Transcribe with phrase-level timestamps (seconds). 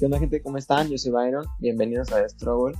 [0.00, 0.40] ¿Qué onda gente?
[0.40, 0.88] ¿Cómo están?
[0.88, 2.74] Yo soy Byron, bienvenidos a Struggle.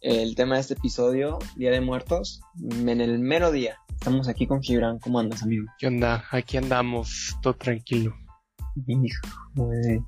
[0.00, 3.76] El tema de este episodio, Día de Muertos, en el mero día.
[3.90, 5.66] Estamos aquí con Gibran, ¿cómo andas amigo?
[5.78, 6.24] ¿Qué onda?
[6.30, 8.14] Aquí andamos, todo tranquilo.
[8.86, 10.02] Hijo de...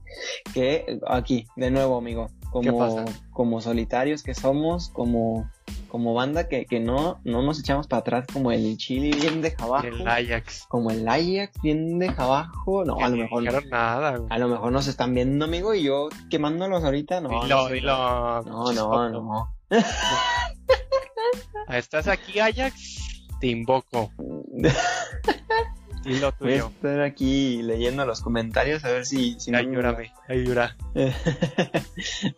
[0.54, 5.50] Que aquí, de nuevo amigo, como, como solitarios que somos, como
[5.94, 9.54] como banda que, que no, no nos echamos para atrás como el Chile bien de
[9.56, 9.86] abajo.
[9.86, 10.66] El Ajax.
[10.68, 12.84] Como el Ajax bien de abajo.
[12.84, 13.60] No, a lo mejor no.
[13.70, 17.20] nada, A lo mejor nos están viendo, amigo, y yo quemándolos ahorita.
[17.20, 18.42] No, dilo, no, dilo.
[18.44, 19.54] no, no, no.
[21.68, 23.28] ¿Estás aquí, Ajax?
[23.38, 24.10] Te invoco.
[26.06, 26.66] Y lo Voy a tuyo.
[26.68, 30.76] estar aquí leyendo los comentarios a ver si, si Ayúdame, ayuda.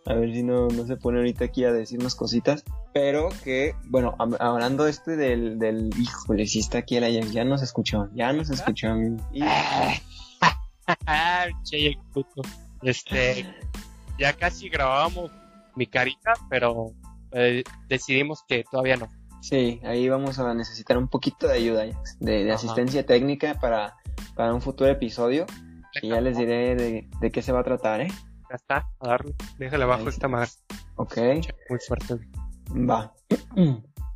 [0.05, 2.63] a ver si no, no se pone ahorita aquí a decirnos cositas.
[2.93, 7.43] Pero que, bueno, hab- hablando este del, del híjole, si está aquí el Ajax, ya
[7.43, 8.87] nos escuchó, ya nos escuchó.
[9.33, 9.41] Y-
[11.63, 12.41] che, el puto.
[12.81, 13.45] Este,
[14.19, 15.31] ya casi grabábamos
[15.75, 16.91] mi carita, pero
[17.31, 19.07] eh, decidimos que todavía no.
[19.47, 21.85] Sí, ahí vamos a necesitar un poquito de ayuda,
[22.19, 23.95] de, asistencia técnica para,
[24.35, 25.45] para un futuro episodio.
[26.01, 28.09] Y ya les diré de, de qué se va a tratar, ¿eh?
[28.49, 29.35] Ya está, a darle.
[29.57, 30.65] Déjale abajo Ahí esta más.
[30.97, 31.17] Ok.
[31.69, 32.15] Muy fuerte.
[32.71, 33.13] Va.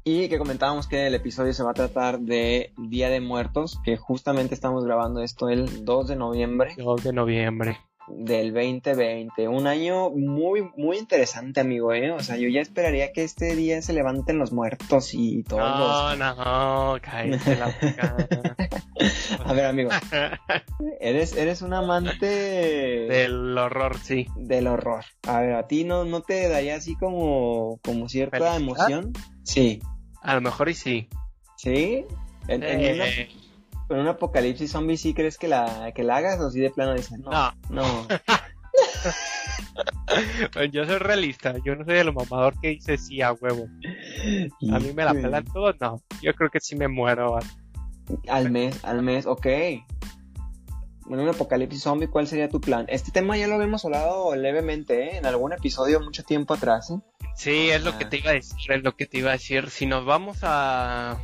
[0.04, 3.96] Y que comentábamos que el episodio se va a tratar de Día de Muertos, que
[3.96, 7.78] justamente estamos grabando esto el 2 de noviembre 2 de noviembre.
[8.08, 9.48] Del 2020.
[9.48, 12.12] Un año muy, muy interesante, amigo, ¿eh?
[12.12, 16.18] O sea, yo ya esperaría que este día se levanten los muertos y todos los...
[16.20, 16.36] No,
[16.96, 18.16] no, cállate la boca.
[19.46, 19.90] A ver, amigo,
[21.00, 24.28] eres, eres un amante Del horror, sí.
[24.36, 25.04] del horror.
[25.28, 28.62] A ver, ¿a ti no, no te daría así como, como cierta ¿Felicidad?
[28.62, 29.14] emoción?
[29.44, 29.80] Sí.
[30.22, 31.08] A lo mejor y sí.
[31.58, 32.06] ¿Sí?
[32.48, 33.06] En, en una-
[33.92, 36.94] En un apocalipsis zombie sí crees que la, que la hagas o sí de plano
[36.94, 38.08] dices, no, no, no.
[40.72, 41.56] yo soy realista.
[41.66, 43.68] Yo no soy el mamador que dice sí a huevo.
[44.72, 45.74] A mí me la pelan todo.
[45.80, 47.38] No, yo creo que sí me muero.
[48.28, 49.46] Al mes, al mes, ok.
[49.46, 52.86] En un apocalipsis zombie, ¿cuál sería tu plan?
[52.88, 55.18] Este tema ya lo habíamos hablado levemente, ¿eh?
[55.18, 57.00] En algún episodio mucho tiempo atrás, ¿eh?
[57.36, 57.98] Sí, es lo Ah.
[57.98, 59.70] que te iba a decir, es lo que te iba a decir.
[59.70, 61.18] Si nos vamos a...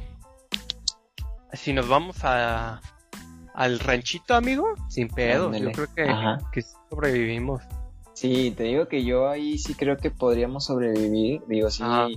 [1.57, 2.81] Si nos vamos a...
[3.53, 5.47] Al ranchito, amigo, sin pedo.
[5.47, 5.65] Ándale.
[5.65, 6.05] Yo creo que,
[6.51, 7.63] que sobrevivimos.
[8.13, 11.41] Sí, te digo que yo ahí sí creo que podríamos sobrevivir.
[11.47, 12.07] Digo, sí, Ajá.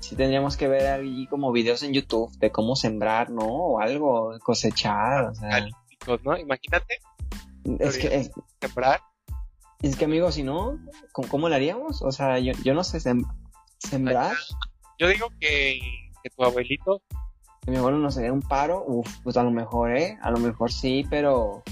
[0.00, 3.44] sí tendríamos que ver ahí como videos en YouTube de cómo sembrar, ¿no?
[3.46, 5.66] O algo, cosechar, o sea.
[6.24, 6.36] ¿no?
[6.38, 6.98] Imagínate
[7.78, 9.00] Es que, es, sembrar.
[9.82, 10.78] es que amigo, si no,
[11.12, 12.00] ¿cómo, cómo lo haríamos?
[12.00, 13.26] O sea, yo, yo no sé, sem-
[13.76, 14.34] sembrar,
[14.98, 15.78] Yo digo que,
[16.22, 17.02] que tu abuelito
[17.70, 20.18] mi abuelo nos haría un paro, uf, pues a lo mejor, ¿eh?
[20.22, 21.62] A lo mejor sí, pero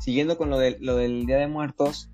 [0.00, 2.10] siguiendo con lo, de, lo del Día de Muertos,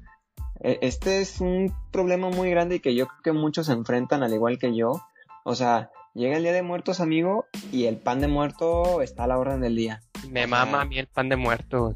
[0.61, 4.23] eh, este es un problema muy grande y que yo creo que muchos se enfrentan
[4.23, 5.01] al igual que yo.
[5.45, 9.27] O sea, llega el Día de Muertos, amigo, y el pan de muerto está a
[9.29, 10.03] la orden del día.
[10.29, 11.95] me O sea, mama a mí el pan de muerto.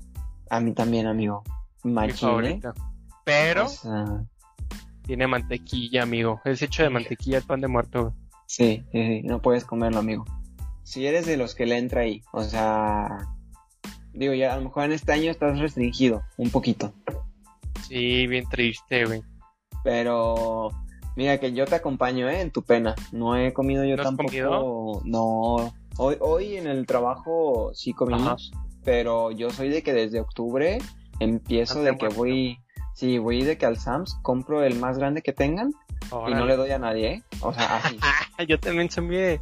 [0.50, 1.42] A mí también, amigo.
[1.82, 2.60] Mi Machine, ¿eh?
[3.24, 4.22] Pero O sea,
[5.02, 6.40] tiene mantequilla, amigo.
[6.44, 8.14] Es hecho de mantequilla el pan de muerto.
[8.46, 10.24] sí, sí, sí, no puedes comerlo, amigo.
[10.88, 13.28] Si eres de los que le entra ahí, o sea,
[14.14, 16.94] digo, ya a lo mejor en este año estás restringido, un poquito.
[17.86, 19.20] Sí, bien triste, güey.
[19.84, 20.70] Pero
[21.14, 22.40] mira que yo te acompaño ¿eh?
[22.40, 22.94] en tu pena.
[23.12, 24.28] No he comido yo ¿No has tampoco.
[24.28, 25.02] comido?
[25.04, 25.74] No.
[25.98, 28.50] Hoy, hoy en el trabajo sí comimos,
[28.82, 30.78] pero yo soy de que desde octubre
[31.20, 32.60] empiezo de que voy,
[32.94, 35.70] sí, voy de que al Sams compro el más grande que tengan
[36.28, 37.22] y no le doy a nadie, ¿eh?
[37.42, 37.98] O sea, así.
[38.48, 39.38] Yo también soy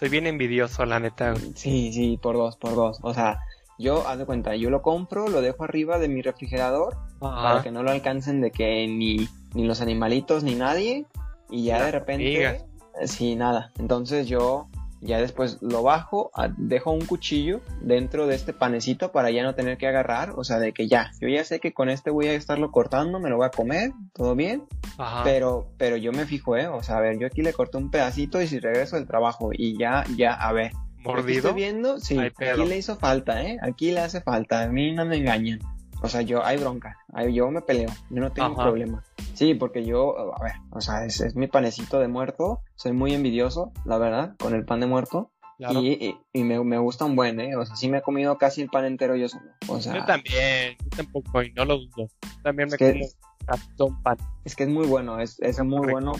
[0.00, 1.32] soy bien envidioso, la neta.
[1.32, 1.52] güey.
[1.54, 3.00] sí, sí, por dos, por dos.
[3.02, 3.38] O sea,
[3.78, 7.70] yo, haz de cuenta, yo lo compro, lo dejo arriba de mi refrigerador para que
[7.70, 11.04] no lo alcancen de que ni, ni los animalitos ni nadie
[11.50, 12.62] y ya de repente eh,
[13.04, 14.68] sí nada entonces yo
[15.00, 19.78] ya después lo bajo dejo un cuchillo dentro de este panecito para ya no tener
[19.78, 22.34] que agarrar o sea de que ya yo ya sé que con este voy a
[22.34, 24.64] estarlo cortando me lo voy a comer todo bien
[24.98, 25.22] Ajá.
[25.24, 27.90] pero pero yo me fijo eh o sea a ver yo aquí le corté un
[27.90, 30.72] pedacito y si regreso del trabajo y ya ya a ver
[31.02, 31.48] Mordido.
[31.48, 33.56] Estoy viendo, sí, aquí le hizo falta, ¿eh?
[33.62, 35.58] Aquí le hace falta, a mí no me engañan.
[36.02, 36.96] O sea, yo, hay bronca,
[37.30, 38.62] yo me peleo, yo no tengo Ajá.
[38.62, 39.02] problema.
[39.34, 43.12] Sí, porque yo, a ver, o sea, es, es mi panecito de muerto, soy muy
[43.14, 45.30] envidioso, la verdad, con el pan de muerto.
[45.58, 45.80] Claro.
[45.80, 47.54] Y, y, y me, me gusta un buen, ¿eh?
[47.54, 49.50] O sea, sí me he comido casi el pan entero yo solo.
[49.68, 52.08] O sea, Yo también, yo tampoco, y no lo dudo.
[52.42, 53.06] También me como
[53.44, 54.16] cartón pan.
[54.44, 55.92] es que es muy bueno, es, es muy Correcto.
[55.92, 56.12] bueno,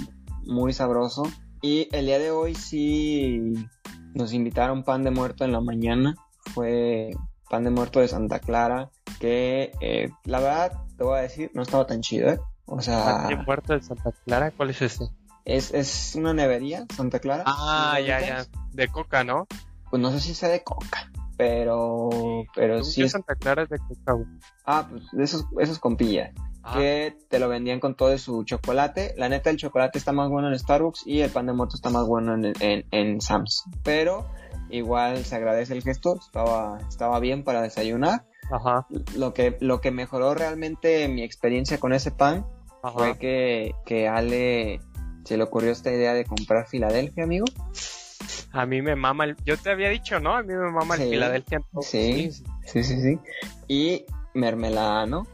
[0.44, 1.22] muy sabroso.
[1.62, 3.54] Y el día de hoy sí
[4.14, 6.14] nos invitaron pan de muerto en la mañana.
[6.54, 7.10] Fue
[7.48, 8.90] pan de muerto de Santa Clara,
[9.20, 12.40] que eh, la verdad, te voy a decir, no estaba tan chido, ¿eh?
[12.66, 14.50] O sea, ¿Pan de muerto de Santa Clara?
[14.50, 15.04] ¿Cuál es ese?
[15.44, 17.44] es, es una nevería, Santa Clara.
[17.46, 18.46] Ah, ¿Sí lo ya, ya.
[18.72, 19.46] De coca, ¿no?
[19.90, 22.10] Pues no sé si sea de coca, pero,
[22.54, 23.12] pero sí es...
[23.12, 24.26] Santa Clara es de coca, güey.
[24.64, 26.32] Ah, pues de esos, esos compillas.
[26.62, 29.14] Ah, que te lo vendían con todo su chocolate.
[29.16, 31.90] La neta, el chocolate está más bueno en Starbucks y el pan de muerto está
[31.90, 33.64] más bueno en, en, en Sam's.
[33.82, 34.28] Pero
[34.68, 38.26] igual se agradece el gesto, estaba, estaba bien para desayunar.
[38.50, 38.86] Ajá,
[39.16, 42.44] Lo que, lo que mejoró realmente mi experiencia con ese pan
[42.82, 42.92] ajá.
[42.98, 44.80] fue que, que Ale
[45.24, 47.44] se le ocurrió esta idea de comprar Filadelfia, amigo.
[48.52, 49.36] A mí me mama el...
[49.44, 50.34] Yo te había dicho, ¿no?
[50.34, 51.02] A mí me mama Sí.
[51.04, 51.62] el Philadelphia.
[51.82, 52.30] Sí.
[52.66, 53.18] Sí, sí, sí.
[53.68, 54.04] Y
[54.34, 55.26] mermelada, ¿no?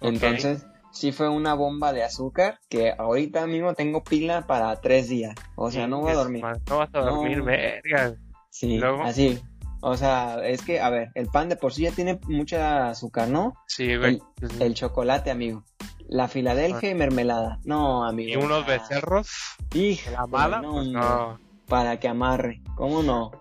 [0.00, 5.34] Entonces, sí fue una bomba de azúcar que ahorita mismo tengo pila para tres días.
[5.56, 6.44] O sea, no voy a dormir.
[6.68, 7.06] No vas a No.
[7.16, 8.14] dormir, verga.
[8.50, 9.02] Sí, luego?
[9.02, 9.40] así.
[9.84, 13.28] O sea, es que, a ver, el pan de por sí ya tiene mucha azúcar,
[13.28, 13.54] ¿no?
[13.66, 14.20] Sí, güey.
[14.60, 15.64] El chocolate, amigo.
[16.08, 17.58] La Filadelfia y mermelada.
[17.64, 18.30] No, amigo.
[18.30, 19.28] y unos sea, becerros
[19.74, 21.40] hijo, de la mala, no, pues no.
[21.66, 22.62] Para que amarre.
[22.76, 23.32] ¿Cómo no?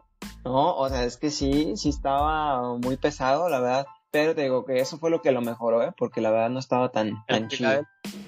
[0.43, 3.85] No, o sea, es que sí, sí estaba muy pesado, la verdad.
[4.09, 5.91] Pero te digo que eso fue lo que lo mejoró, ¿eh?
[5.95, 7.83] Porque la verdad no estaba tan, tan chido.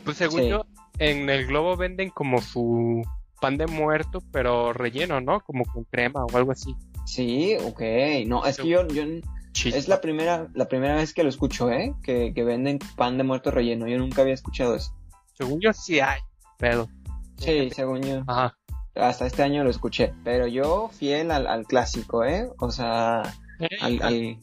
[0.05, 0.49] Pues según Sí.
[0.49, 0.65] yo,
[0.99, 3.01] en el globo venden como su
[3.41, 5.41] pan de muerto, pero relleno, ¿no?
[5.41, 6.75] Como con crema o algo así.
[7.05, 7.81] Sí, ok.
[8.27, 9.03] No, es que yo, yo
[9.51, 9.77] Chispa.
[9.77, 11.93] es la primera, la primera vez que lo escucho, ¿eh?
[12.03, 13.87] Que, que venden pan de muerto relleno.
[13.87, 14.95] Yo nunca había escuchado eso.
[15.37, 16.19] Según yo sí hay,
[16.57, 16.87] pero.
[17.37, 18.23] Sí, según yo.
[18.27, 18.55] Ajá.
[18.95, 20.13] Hasta este año lo escuché.
[20.23, 22.47] Pero yo fiel al, al clásico, ¿eh?
[22.59, 23.21] O sea,
[23.81, 24.37] al, al,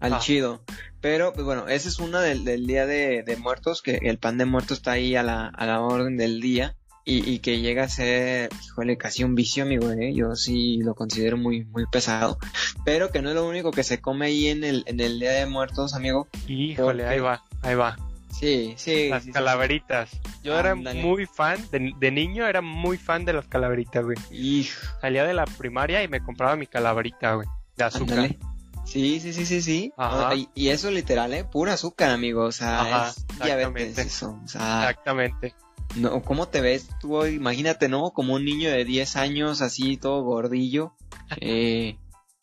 [0.00, 0.18] Ah.
[0.18, 0.62] chido.
[1.00, 4.36] Pero, pues bueno, esa es una del, del día de, de muertos, que el pan
[4.38, 6.76] de muertos está ahí a la, a la orden del día.
[7.08, 10.12] Y, y que llega a ser, híjole, casi un vicio, amigo, ¿eh?
[10.12, 12.36] Yo sí lo considero muy, muy pesado.
[12.84, 15.30] Pero que no es lo único que se come ahí en el, en el día
[15.30, 16.26] de muertos, amigo.
[16.48, 17.96] Híjole, Porque- ahí va, ahí va.
[18.38, 19.08] Sí, sí.
[19.08, 19.32] Las sí, sí.
[19.32, 20.10] calaveritas.
[20.42, 24.18] Yo era muy fan, de, de niño era muy fan de las calaveritas, güey.
[24.32, 27.46] Hijo, Salía de la primaria y me compraba mi calaverita, güey.
[27.76, 28.18] De azúcar.
[28.18, 28.38] ándale.
[28.84, 29.92] Sí, sí, sí, sí, sí.
[29.96, 30.34] Ajá.
[30.34, 31.44] Y, y eso literal, ¿eh?
[31.44, 32.42] Pura azúcar, amigo.
[32.44, 34.02] O sea, Ajá, es diabetes exactamente.
[34.02, 34.40] eso.
[34.44, 35.54] O sea, Exactamente.
[35.94, 37.34] No, ¿cómo te ves tú hoy?
[37.34, 38.10] Imagínate, ¿no?
[38.12, 40.94] Como un niño de 10 años, así, todo gordillo.
[41.40, 41.96] Eh,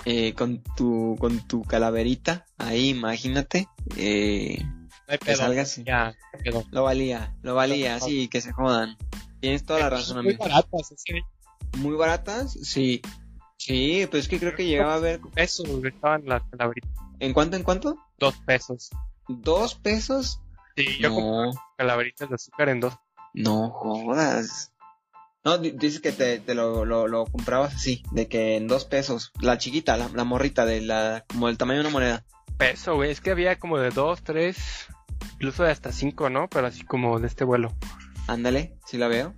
[0.06, 2.45] eh, con tu, con tu calaverita.
[2.57, 3.68] Ahí, imagínate.
[3.98, 5.38] Eh, No hay Que pedo.
[5.38, 5.84] salga así.
[5.86, 6.63] Ya, pedo.
[6.72, 8.98] lo valía, lo valía, sí, que se jodan.
[9.40, 10.44] Tienes toda la razón, Muy amigo.
[10.45, 11.22] baratas, así de
[11.78, 13.01] Muy baratas, sí.
[13.57, 15.22] Sí, pues es que creo que llegaba a ver.
[15.34, 16.92] pesos, estaban las calaveritas.
[17.19, 17.98] ¿En cuánto, en cuánto?
[18.19, 18.90] Dos pesos.
[19.30, 20.42] ¿Dos pesos?
[20.75, 22.94] Sí, yo compré No, calaveritas de azúcar en dos.
[23.33, 24.71] No jodas.
[25.44, 28.85] No, di- dices que te, te lo, lo, lo comprabas así, de que en dos
[28.85, 29.31] pesos.
[29.41, 32.25] La chiquita, la, la morrita, de la, como del tamaño de una moneda.
[32.57, 33.12] Peso, güey.
[33.12, 34.88] Es que había como de dos, tres,
[35.33, 36.47] incluso de hasta cinco, ¿no?
[36.50, 37.74] Pero así como de este vuelo.
[38.27, 39.33] Ándale, ¿sí la veo?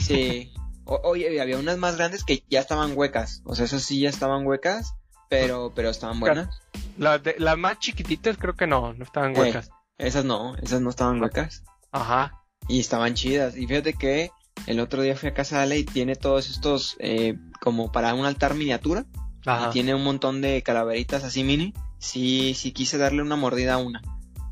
[0.00, 0.52] Sí.
[0.84, 3.40] O- oye, había unas más grandes que ya estaban huecas.
[3.44, 4.96] O sea, esas sí ya estaban huecas,
[5.30, 6.60] pero, pero estaban buenas.
[6.98, 9.40] Las, las más chiquititas creo que no, no estaban Eh.
[9.40, 9.70] huecas.
[9.96, 11.62] Esas no, esas no estaban huecas.
[11.92, 12.41] Ajá.
[12.68, 13.56] Y estaban chidas.
[13.56, 14.30] Y fíjate que
[14.66, 18.14] el otro día fui a casa de Ale y tiene todos estos eh, como para
[18.14, 19.04] un altar miniatura.
[19.44, 19.68] Ajá.
[19.68, 21.74] Y tiene un montón de calaveritas así mini.
[21.98, 24.02] Sí, sí quise darle una mordida a una.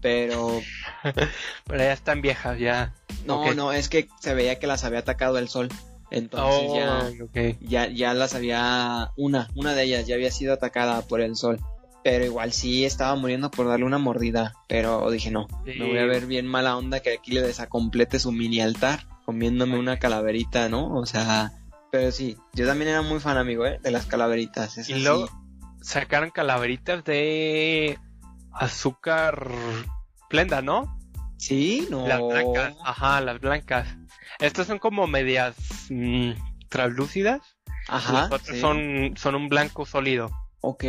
[0.00, 0.60] Pero
[1.02, 2.94] Pero ya están viejas, ya.
[3.26, 5.68] no, no, es que se veía que las había atacado el sol.
[6.10, 7.56] Entonces oh, ya, ok.
[7.60, 11.60] ya, ya las había, una, una de ellas ya había sido atacada por el sol.
[12.02, 14.54] Pero igual sí estaba muriendo por darle una mordida.
[14.68, 15.78] Pero dije no, Sí.
[15.78, 19.78] me voy a ver bien mala onda que aquí le desacomplete su mini altar comiéndome
[19.78, 20.94] una calaverita, ¿no?
[20.94, 21.52] O sea,
[21.92, 23.78] pero sí, yo también era muy fan, amigo, ¿eh?
[23.82, 24.78] De las calaveritas.
[24.78, 25.02] Es Y así.
[25.02, 25.28] luego
[25.82, 27.98] sacaron calaveritas de
[28.52, 29.48] azúcar
[30.28, 30.98] plenda, ¿no?
[31.36, 32.06] Sí, no.
[32.06, 32.74] Las blancas.
[32.84, 33.88] Ajá, las blancas.
[34.38, 35.54] Estas son como medias
[35.90, 36.32] mm,
[36.68, 37.40] translúcidas.
[37.88, 38.12] Ajá.
[38.12, 38.60] Las otras sí.
[38.60, 40.30] son, son un blanco sólido.
[40.62, 40.84] Ok,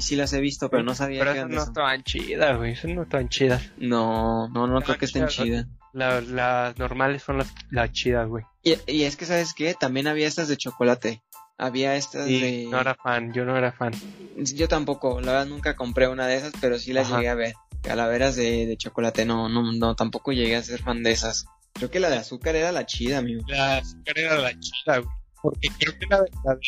[0.00, 2.72] sí las he visto, pero no sabía Pero que eran de no estaban chidas, güey.
[2.72, 3.62] Esas no estaban chidas.
[3.76, 5.66] No, no, no creo que estén chidas, chidas.
[5.92, 8.44] La- las normales son las, las chidas, güey.
[8.62, 9.74] Y, y es que, ¿sabes qué?
[9.74, 11.22] También había estas de chocolate.
[11.58, 12.66] Había estas Y de...
[12.70, 13.92] no era fan, yo no era fan.
[14.36, 17.16] Yo tampoco, la verdad nunca compré una de esas, pero sí las Ajá.
[17.16, 17.54] llegué a ver.
[17.82, 21.46] Calaveras de, de chocolate, no, no, no, tampoco llegué a ser fan de esas.
[21.72, 23.42] Creo que la de azúcar era la chida, amigo.
[23.48, 25.14] La azúcar era la chida, güey.
[25.42, 26.60] Porque creo que la de, la de,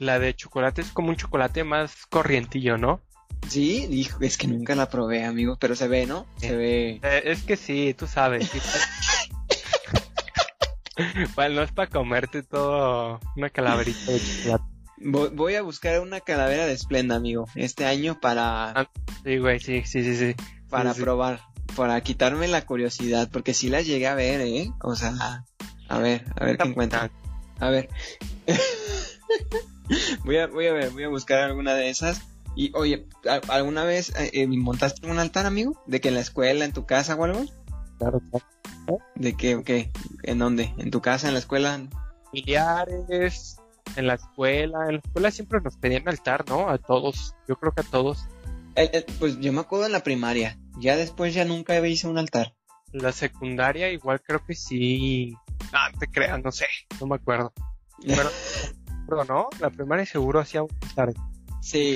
[0.00, 3.00] la de chocolate es como un chocolate más corrientillo, ¿no?
[3.48, 6.26] Sí, hijo, es que nunca la probé, amigo, pero se ve, ¿no?
[6.38, 7.00] Se ve.
[7.02, 8.48] Eh, es que sí, tú sabes.
[8.48, 8.58] sí.
[11.36, 14.64] bueno, no es para comerte todo una calaverita de chocolate.
[15.02, 18.90] Voy, voy a buscar una calavera de Splenda, amigo, este año para, Ah,
[19.24, 20.34] Sí, güey, sí, sí, sí, sí.
[20.68, 21.02] para sí.
[21.02, 21.40] probar.
[21.76, 24.70] para quitarme la curiosidad, porque sí las llegué a ver, ¿eh?
[24.82, 25.44] O sea,
[25.88, 27.10] a ver, a ver qué encuentran.
[27.58, 27.88] A ver.
[30.24, 32.22] voy a, voy a ver, voy a buscar alguna de esas.
[32.56, 33.06] Y oye,
[33.48, 35.80] ¿alguna vez eh, eh, montaste un altar, amigo?
[35.86, 37.44] ¿De que en la escuela, en tu casa o algo?
[37.98, 38.98] Claro, claro.
[39.14, 39.90] ¿De qué o qué?
[40.24, 40.74] ¿En dónde?
[40.78, 41.80] ¿En tu casa, en la escuela?
[42.24, 43.56] Familiares,
[43.94, 44.86] en la escuela.
[44.86, 46.68] En la escuela siempre nos pedían altar, ¿no?
[46.68, 47.34] A todos.
[47.46, 48.26] Yo creo que a todos.
[49.18, 50.58] pues yo me acuerdo en la primaria.
[50.78, 52.54] Ya después ya nunca hice un altar.
[52.92, 55.34] La secundaria igual creo que sí.
[55.72, 56.66] Ah, te creas, no sé.
[57.00, 57.52] No me acuerdo.
[58.04, 58.28] Pero,
[59.24, 61.12] no, la primaria seguro hacía un altar.
[61.60, 61.94] Sí,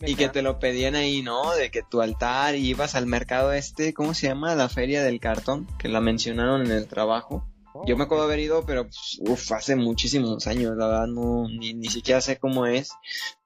[0.00, 1.52] y que te lo pedían ahí, ¿no?
[1.52, 4.54] De que tu altar y ibas al mercado este, ¿cómo se llama?
[4.54, 7.44] La feria del cartón, que la mencionaron en el trabajo.
[7.86, 8.88] Yo me acuerdo haber ido, pero
[9.20, 12.90] uf, hace muchísimos años, la verdad, no, ni, ni siquiera sé cómo es,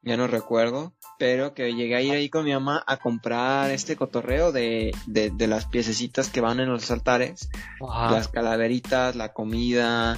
[0.03, 3.97] ya no recuerdo, pero que llegué a ir ahí con mi mamá a comprar este
[3.97, 7.51] cotorreo de, de, de las piececitas que van en los altares,
[7.81, 10.17] las calaveritas, la comida,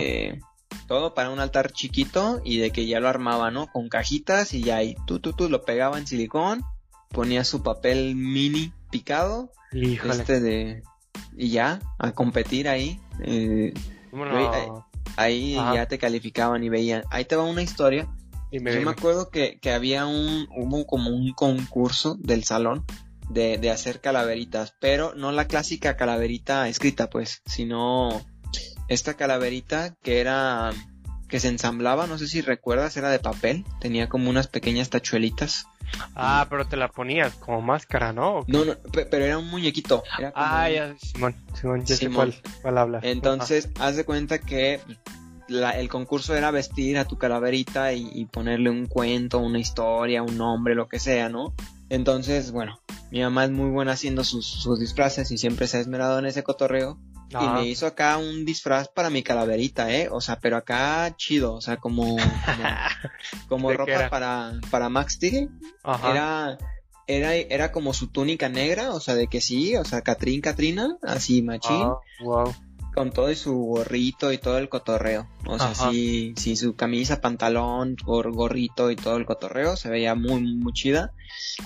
[0.00, 0.38] eh,
[0.86, 3.66] todo para un altar chiquito y de que ya lo armaba, ¿no?
[3.68, 6.62] Con cajitas y ya ahí tú, tú, tú lo pegaba en silicón,
[7.10, 10.82] ponía su papel mini picado, este de
[11.36, 13.00] y ya a competir ahí.
[13.22, 13.72] Eh,
[15.16, 17.04] ahí, ya te calificaban y veían.
[17.10, 18.08] Ahí te va una historia.
[18.52, 22.84] Yo me acuerdo que, que, había un, hubo como un concurso del salón
[23.28, 28.20] de, de hacer calaveritas, pero no la clásica calaverita escrita, pues, sino
[28.90, 30.72] esta calaverita que era
[31.28, 35.66] que se ensamblaba, no sé si recuerdas, era de papel, tenía como unas pequeñas tachuelitas.
[36.16, 38.44] Ah, pero te la ponías como máscara, ¿no?
[38.48, 40.02] No, no, pero era un muñequito.
[40.34, 42.34] ah, ya, Simón, Simón, ya sé cuál,
[42.78, 42.98] habla.
[43.02, 44.80] Entonces, haz de cuenta que
[45.48, 50.74] el concurso era vestir a tu calaverita y, ponerle un cuento, una historia, un nombre,
[50.74, 51.54] lo que sea, ¿no?
[51.90, 52.80] Entonces, bueno,
[53.12, 56.26] mi mamá es muy buena haciendo sus, sus disfraces y siempre se ha esmerado en
[56.26, 56.98] ese cotorreo.
[57.38, 60.08] Y me hizo acá un disfraz para mi calaverita, ¿eh?
[60.10, 62.16] O sea, pero acá chido, o sea, como,
[63.48, 65.48] como, ropa para, para Max Steel.
[65.84, 66.58] Era,
[67.06, 70.96] era, era como su túnica negra, o sea, de que sí, o sea, Catrín, Catrina,
[71.02, 71.88] así machín.
[72.20, 72.52] wow.
[72.92, 75.28] Con todo y su gorrito y todo el cotorreo.
[75.46, 80.42] O sea, sí, sí, su camisa, pantalón, gorrito y todo el cotorreo, se veía muy,
[80.56, 81.12] muy chida.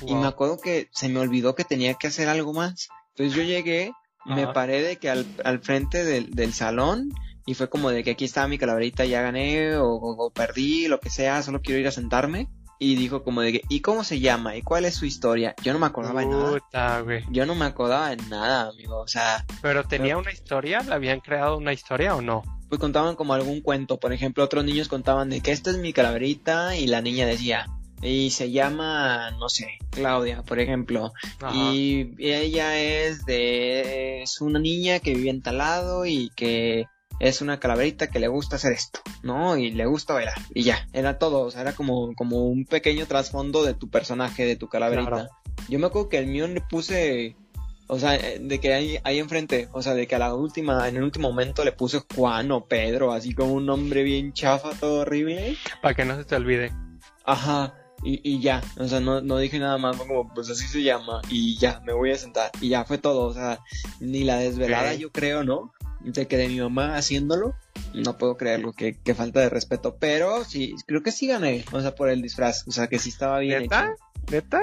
[0.07, 2.89] Y me acuerdo que se me olvidó que tenía que hacer algo más.
[3.15, 3.93] Entonces yo llegué
[4.25, 7.13] me paré de que al, al frente del, del, salón
[7.47, 11.11] y fue como de que aquí estaba mi calaverita, ya gané o, perdí, lo que
[11.11, 12.49] sea, solo quiero ir a sentarme.
[12.79, 14.57] Y dijo como de que, ¿y cómo se llama?
[14.57, 15.55] ¿Y cuál es su historia?
[15.63, 17.05] Yo no me acordaba de nada.
[17.31, 19.45] Yo no me acordaba de nada, amigo, o sea...
[19.63, 20.81] ¿Pero tenía una historia?
[20.81, 22.43] ¿Le habían creado una historia o no?
[22.69, 25.93] Pues contaban como algún cuento, por ejemplo, otros niños contaban de que esta es mi
[25.93, 27.67] calaverita y la niña decía,
[28.05, 31.13] y se llama, no sé, Claudia, por ejemplo.
[31.55, 36.85] Y ella es de, es una niña que vive en talado y que
[37.19, 39.57] es una calaverita que le gusta hacer esto, ¿no?
[39.57, 40.35] Y le gusta bailar.
[40.53, 44.45] Y ya, era todo, o sea, era como, como un pequeño trasfondo de tu personaje,
[44.45, 45.29] de tu calaverita.
[45.71, 47.37] Yo me acuerdo que el mío le puse,
[47.87, 50.97] o sea, de que ahí, ahí enfrente, o sea, de que a la última, en
[50.97, 55.01] el último momento le puse Juan o Pedro, así como un nombre bien chafa, todo
[55.01, 55.57] horrible.
[55.81, 56.71] Para que no se te olvide.
[57.25, 57.75] Ajá.
[58.05, 61.23] Y, y ya, o sea, no, no dije nada más, como pues así se llama,
[61.31, 63.61] y ya, me voy a sentar, y ya fue todo, o sea,
[63.99, 65.73] ni la desvelada yo creo, ¿no?
[66.01, 67.55] De que de mi mamá haciéndolo,
[67.95, 71.81] no puedo creerlo, que, que falta de respeto, pero sí, creo que sí gané, o
[71.81, 73.95] sea, por el disfraz, o sea, que sí estaba bien ¿Neta?
[74.31, 74.61] ¿Neta?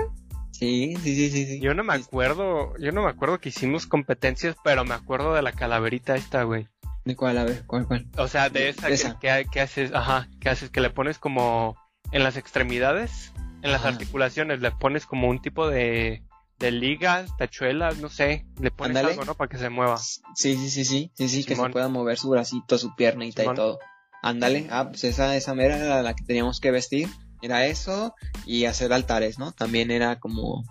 [0.52, 1.60] Sí, sí, sí, sí, sí.
[1.60, 5.42] Yo no me acuerdo, yo no me acuerdo que hicimos competencias, pero me acuerdo de
[5.42, 6.68] la calaverita esta, güey.
[7.04, 7.40] ¿De cuál?
[7.40, 8.06] A ver, ¿cuál, cuál?
[8.18, 9.18] O sea, de esa, esa.
[9.18, 11.76] Que, que, haces, ajá, que haces, que le pones como
[12.12, 16.24] en las extremidades, en las articulaciones, le pones como un tipo de,
[16.60, 19.36] de ligas, tachuelas, no sé, le pones algo, ¿no?
[19.36, 19.98] Para que se mueva.
[19.98, 23.54] Sí, sí, sí, sí, sí, sí, que se pueda mover su bracito, su piernita y
[23.54, 23.80] todo.
[24.22, 27.10] Ándale, ah, pues esa, esa mera era la que teníamos que vestir.
[27.42, 28.14] Era eso
[28.46, 29.52] y hacer altares, ¿no?
[29.52, 30.64] También era como,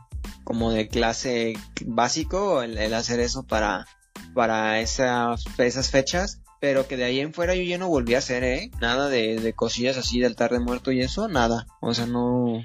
[0.44, 1.54] como de clase
[1.84, 3.86] básico el, el hacer eso para,
[4.34, 8.18] para esas, esas fechas pero que de ahí en fuera yo ya no volví a
[8.18, 8.70] hacer, ¿eh?
[8.80, 11.66] Nada de, de cosillas así del altar de muerto y eso, nada.
[11.80, 12.62] O sea, no...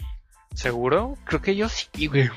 [0.54, 1.18] ¿Seguro?
[1.26, 2.30] Creo que yo sí, güey.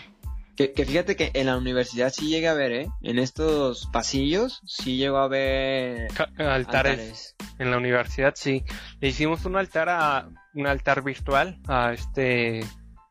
[0.56, 2.88] Que, que, fíjate que en la universidad sí llegué a ver, ¿eh?
[3.02, 7.36] En estos pasillos sí llegó a ver altares.
[7.58, 8.64] En la universidad sí.
[9.00, 12.64] Le hicimos un altar a un altar virtual a este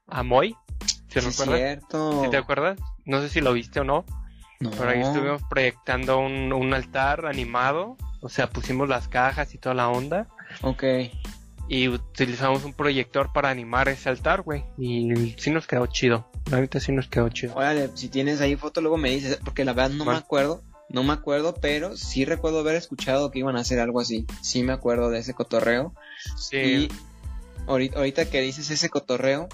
[0.07, 0.55] a Moy.
[1.07, 2.23] ¿Se sí, cierto.
[2.23, 2.79] ¿Sí te acuerdas?
[3.05, 4.05] No sé si lo viste o no.
[4.59, 4.71] No.
[4.71, 7.95] Pero ahí estuvimos proyectando un, un altar animado
[8.27, 10.27] o sea, pusimos las cajas y toda la onda.
[10.61, 10.83] Ok.
[11.69, 14.65] y utilizamos un proyector para animar ese altar, güey.
[14.77, 16.29] Y sí nos quedó chido.
[16.51, 17.55] Ahorita sí nos quedó chido.
[17.55, 20.61] Órale, si tienes ahí foto, luego me dices, porque la verdad no me acuerdo.
[20.89, 24.25] No me acuerdo, pero sí recuerdo haber escuchado que iban a hacer algo así.
[24.41, 25.93] Sí me acuerdo de ese cotorreo.
[26.37, 26.57] Sí.
[26.57, 26.89] Y
[27.65, 29.47] ahorita, que dices ese cotorreo,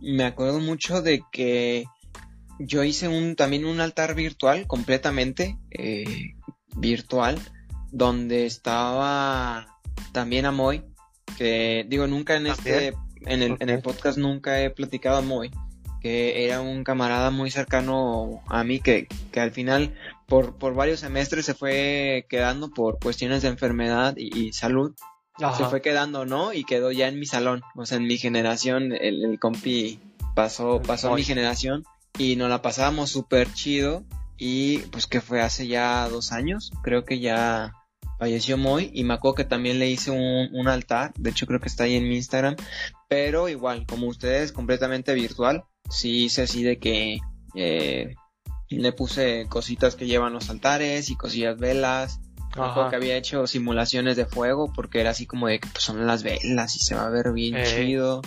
[0.00, 1.84] me acuerdo mucho de que
[2.60, 6.34] yo hice un también un altar virtual completamente eh,
[6.76, 7.40] virtual
[7.90, 9.78] donde estaba
[10.12, 10.84] también Amoy
[11.36, 12.94] que digo nunca en este
[13.26, 15.50] en el, en el podcast nunca he platicado a Moy
[16.00, 19.94] que era un camarada muy cercano a mí que, que al final
[20.26, 24.94] por, por varios semestres se fue quedando por cuestiones de enfermedad y, salud.
[25.56, 26.52] Se fue quedando, ¿no?
[26.52, 27.62] Y quedó ya en mi salón.
[27.74, 29.98] O sea, en mi generación, el, el compi
[30.34, 31.84] pasó, pasó a mi generación
[32.18, 34.04] y nos la pasábamos súper chido.
[34.36, 37.72] Y pues que fue hace ya dos años, creo que ya
[38.20, 41.58] falleció Moy y me acuerdo que también le hice un, un, altar, de hecho creo
[41.58, 42.54] que está ahí en mi Instagram,
[43.08, 47.18] pero igual, como ustedes, completamente virtual, sí hice así de que
[47.54, 48.14] eh,
[48.68, 52.20] le puse cositas que llevan los altares y cosillas velas.
[52.90, 56.22] que había hecho simulaciones de fuego porque era así como de que pues, son las
[56.22, 58.22] velas y se va a ver bien chido.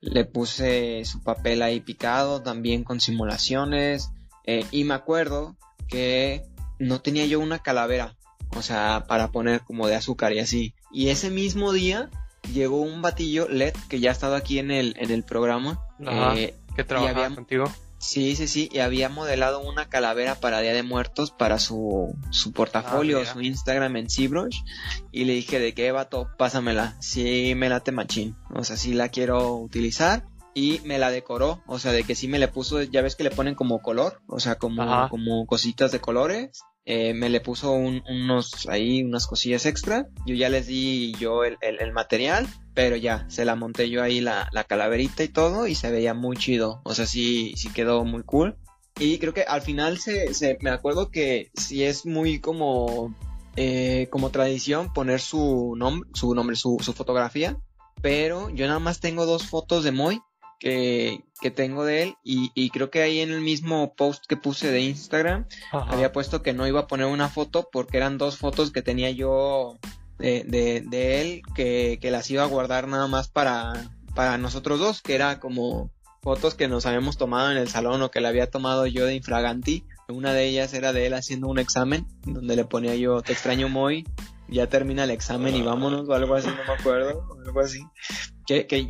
[0.00, 4.10] Le puse su papel ahí picado también con simulaciones.
[4.44, 5.56] Eh, y me acuerdo
[5.88, 6.42] que
[6.78, 8.15] no tenía yo una calavera,
[8.56, 10.74] o sea, para poner como de azúcar y así.
[10.92, 12.10] Y ese mismo día
[12.52, 15.80] llegó un batillo LED que ya ha estado aquí en el, en el programa.
[16.00, 17.70] Eh, ¿Qué trabajaba contigo?
[17.98, 22.52] Sí, sí, sí, y había modelado una calavera para Día de Muertos para su, su
[22.52, 24.58] portafolio, ah, su Instagram en ZBrush,
[25.12, 29.08] y le dije de qué vato, pásamela, sí me late machín, o sea, sí la
[29.08, 33.00] quiero utilizar, y me la decoró, o sea, de que sí me le puso, ya
[33.00, 37.28] ves que le ponen como color, o sea, como, como cositas de colores, eh, me
[37.28, 40.06] le puso unos ahí, unas cosillas extra.
[40.24, 44.20] Yo ya les di yo el, el, material, pero ya, se la monté yo ahí
[44.20, 46.82] la, la, calaverita y todo y se veía muy chido.
[46.84, 48.56] O sea, sí, sí quedó muy cool.
[49.00, 53.12] Y creo que al final se, se me acuerdo que sí es muy como,
[53.56, 57.58] eh, como tradición poner su nombre, su nombre, su, su fotografía.
[58.00, 60.20] Pero yo nada más tengo dos fotos de Moy
[60.58, 64.36] que, que tengo de él y, y, creo que ahí en el mismo post que
[64.36, 68.38] puse de Instagram había puesto que no iba a poner una foto porque eran dos
[68.38, 69.78] fotos que tenía yo
[70.18, 74.80] de, de, de él que, que, las iba a guardar nada más para, para nosotros
[74.80, 75.90] dos, que era como
[76.22, 79.14] fotos que nos habíamos tomado en el salón o que le había tomado yo de
[79.14, 79.84] infraganti.
[80.08, 83.68] Una de ellas era de él haciendo un examen donde le ponía yo te extraño
[83.68, 84.04] muy
[84.48, 87.80] ya termina el examen y vámonos o algo así, no me acuerdo, algo así.
[88.46, 88.86] Que, que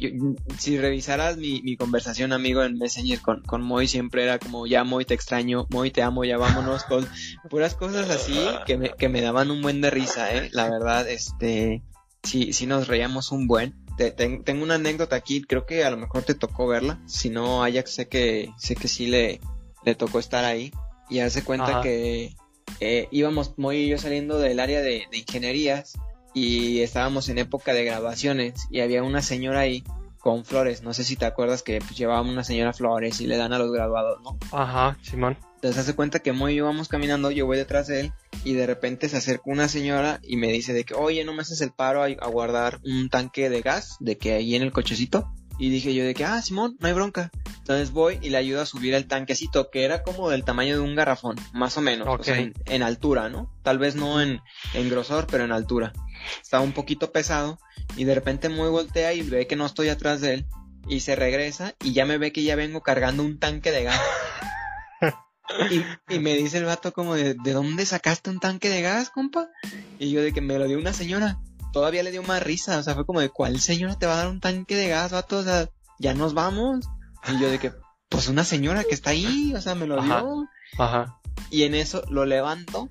[0.59, 4.85] si revisaras mi, mi conversación, amigo, en Messenger con, con Moy, siempre era como, ya
[4.85, 7.09] Moy, te extraño, Moy, te amo, ya vámonos, con
[7.49, 10.51] puras cosas así que me, que me daban un buen de risa, eh.
[10.53, 11.83] La verdad, este,
[12.23, 13.75] sí, sí nos reíamos un buen.
[14.17, 17.91] tengo una anécdota aquí, creo que a lo mejor te tocó verla, si no, Ajax
[17.91, 19.41] sé que, sé que sí le,
[19.87, 20.73] le tocó estar ahí
[21.09, 22.37] y hace cuenta que
[22.81, 25.95] eh, íbamos muy y yo saliendo del área de, ingenierías
[26.37, 29.83] y estábamos en época de grabaciones y había una señora ahí
[30.19, 33.39] con flores, no sé si te acuerdas que pues, llevaba una señora flores y le
[33.39, 34.37] dan a los graduados, ¿no?
[34.53, 35.39] Ajá, Simón.
[35.55, 38.13] Entonces hace cuenta que muy íbamos caminando, yo voy detrás de él
[38.45, 41.41] y de repente se acerca una señora y me dice de que, oye, no me
[41.41, 44.73] haces el paro a, a guardar un tanque de gas, de que ahí en el
[44.73, 45.33] cochecito.
[45.59, 47.31] Y dije yo de que, ah, Simón, no hay bronca.
[47.67, 50.83] Entonces voy y le ayudo a subir el tanquecito, que era como del tamaño de
[50.83, 53.51] un garrafón, más o menos, o sea, en, altura, ¿no?
[53.63, 54.41] Tal vez no en,
[54.75, 55.93] en grosor, pero en altura.
[56.43, 57.59] Estaba un poquito pesado
[57.97, 60.47] y de repente muy voltea y ve que no estoy atrás de él
[60.89, 64.01] y se regresa y ya me ve que ya vengo cargando un tanque de gas.
[65.71, 69.11] y, y, me dice el vato como de, ¿de dónde sacaste un tanque de gas,
[69.11, 69.49] compa?
[69.99, 71.39] Y yo de que me lo dio una señora
[71.77, 74.17] todavía le dio más risa, o sea, fue como de, ¿cuál señora te va a
[74.17, 75.37] dar un tanque de gas, vato?
[75.37, 76.89] O sea, ya nos vamos.
[77.29, 77.71] Y yo de que,
[78.09, 80.49] pues una señora que está ahí, o sea, me lo dio.
[80.79, 81.21] Ajá.
[81.51, 82.89] Y en eso lo levanto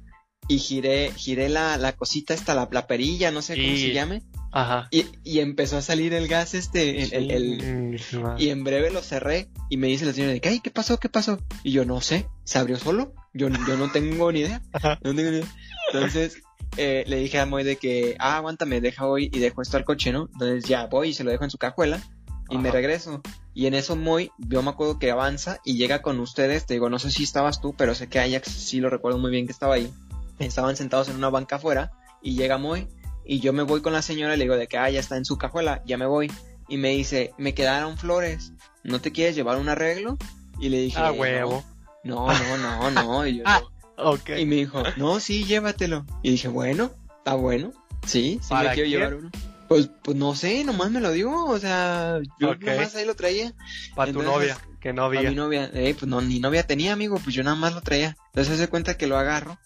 [0.47, 4.23] y giré, giré la, la cosita esta, la, la perilla, no sé cómo se llame.
[4.51, 4.87] Ajá.
[4.89, 7.99] Y, y empezó a salir el gas este, el, el,
[8.37, 10.97] y en breve lo cerré y me dice la señora de que, ay, ¿qué pasó?
[10.97, 11.39] ¿Qué pasó?
[11.63, 13.13] Y yo no sé, ¿se abrió solo?
[13.33, 14.61] Yo, yo no tengo ni idea.
[15.03, 15.47] No tengo ni idea.
[15.91, 16.41] Entonces,
[16.77, 19.83] eh, le dije a Moy de que, ah, aguántame, deja hoy y dejo esto al
[19.83, 20.29] coche, ¿no?
[20.31, 22.01] Entonces ya voy y se lo dejo en su cajuela
[22.49, 23.21] y me regreso.
[23.53, 26.89] Y en eso Moy, yo me acuerdo que avanza y llega con ustedes, te digo,
[26.89, 29.51] no sé si estabas tú, pero sé que Ajax sí lo recuerdo muy bien que
[29.51, 29.91] estaba ahí.
[30.39, 32.87] Estaban sentados en una banca afuera y llega Moy
[33.25, 35.17] y yo me voy con la señora y le digo de que, ah, ya está
[35.17, 36.31] en su cajuela, ya me voy.
[36.67, 40.17] Y me dice, me quedaron flores, ¿no te quieres llevar un arreglo?
[40.59, 41.63] Y le dije, ah, huevo.
[42.03, 43.27] No, no, no, no.
[43.27, 43.61] Y yo, ah,
[43.97, 44.41] Okay.
[44.41, 46.05] Y me dijo, no, sí, llévatelo.
[46.21, 47.71] Y dije, bueno, está bueno.
[48.05, 49.31] Sí, sí me quiero llevar uno.
[49.67, 53.53] Pues, pues no sé, nomás me lo dio, o sea, yo nomás ahí lo traía.
[53.95, 55.21] Para tu novia, que no había.
[55.21, 57.81] Para mi novia, eh, pues no, ni novia tenía, amigo, pues yo nada más lo
[57.81, 58.15] traía.
[58.27, 59.57] Entonces se cuenta que lo agarro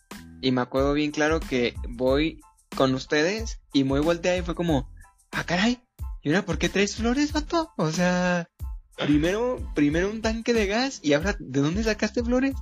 [0.41, 2.41] y me acuerdo bien claro que voy
[2.75, 4.89] con ustedes y muy voltea y fue como,
[5.31, 5.81] ah, caray,
[6.21, 7.71] ¿y ahora por qué traes flores, vato?
[7.77, 8.49] O sea,
[8.97, 12.55] primero, primero un tanque de gas y ahora, ¿de dónde sacaste flores?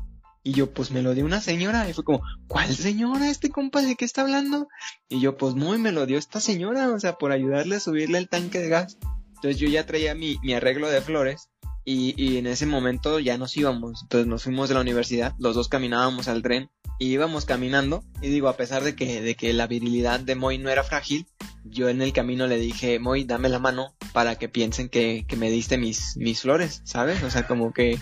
[0.44, 1.90] Y yo, pues me lo dio una señora.
[1.90, 3.30] Y fue como, ¿cuál señora?
[3.30, 4.70] ¿Este compa de qué está hablando?
[5.10, 8.18] Y yo, pues muy me lo dio esta señora, o sea, por ayudarle a subirle
[8.18, 8.98] el tanque de gas.
[9.36, 11.50] Entonces yo ya traía mi, mi arreglo de flores.
[11.90, 14.02] Y, y en ese momento ya nos íbamos.
[14.02, 16.70] Entonces nos fuimos de la universidad, los dos caminábamos al tren
[17.00, 18.04] y íbamos caminando.
[18.22, 21.28] Y digo, a pesar de que, de que la virilidad de Moy no era frágil,
[21.64, 25.38] yo en el camino le dije, Moy, dame la mano para que piensen que, que
[25.38, 27.24] me diste mis, mis flores, ¿sabes?
[27.24, 27.98] O sea, como que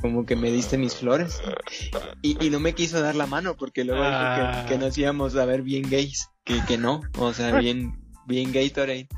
[0.00, 1.42] como que me diste mis flores.
[2.22, 5.34] Y, y no me quiso dar la mano porque luego dijo que, que, nos íbamos
[5.34, 9.08] a ver bien gays, que, que no, o sea, bien, bien Gatorade.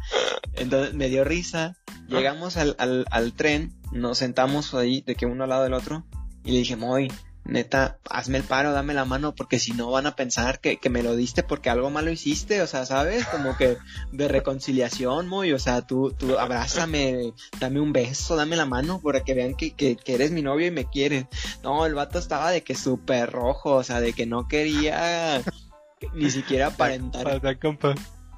[0.55, 1.77] Entonces me dio risa,
[2.09, 6.05] llegamos al, al, al tren, nos sentamos ahí de que uno al lado del otro
[6.45, 7.11] y le dije, Moy,
[7.49, 10.91] neta, hazme el paro, dame la mano, porque si no van a pensar que, que,
[10.91, 13.25] me lo diste porque algo malo hiciste, o sea, ¿sabes?
[13.27, 13.79] Como que
[14.13, 19.25] de reconciliación, muy, o sea, tú, tú abrázame, dame un beso, dame la mano, para
[19.25, 21.27] que vean que, que, que eres mi novio y me quieres.
[21.63, 25.43] No, el vato estaba de que súper rojo, o sea, de que no quería
[26.15, 27.25] ni siquiera aparentar.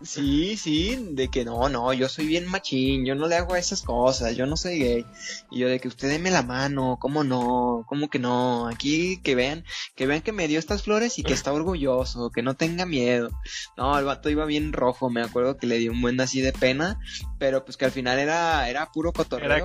[0.03, 3.83] Sí, sí, de que no, no, yo soy bien machín, yo no le hago esas
[3.83, 5.07] cosas, yo no soy gay.
[5.51, 7.85] Y yo de que usted deme la mano, ¿cómo no?
[7.87, 8.67] ¿Cómo que no?
[8.69, 12.43] Aquí que vean, que vean que me dio estas flores y que está orgulloso, que
[12.43, 13.31] no tenga miedo.
[13.77, 16.55] No, el vato iba bien rojo, me acuerdo que le dio un buen así de
[16.55, 16.99] pena,
[17.39, 19.49] pero pues que al final era, era puro cotorreo.
[19.49, 19.61] Era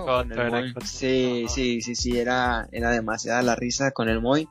[0.84, 4.50] Sí, sí, sí, sí, era, era demasiada la risa con el Moy.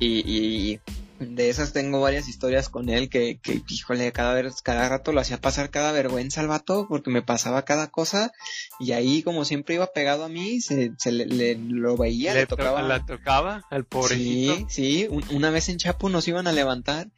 [0.00, 0.80] Y, y,
[1.20, 5.20] de esas tengo varias historias con él que, que híjole, cada vez, cada rato lo
[5.20, 8.32] hacía pasar cada vergüenza al vato porque me pasaba cada cosa
[8.78, 12.80] y ahí como siempre iba pegado a mí, se, se le, lo veía, le, tocaba.
[12.80, 14.56] La tocaba al pobrecito.
[14.56, 17.08] Sí, sí, una vez en Chapo nos iban a levantar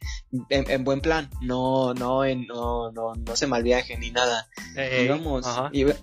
[0.49, 4.49] en, buen plan, no, no, en, no, no, no se malviaje ni nada.
[5.01, 5.47] íbamos,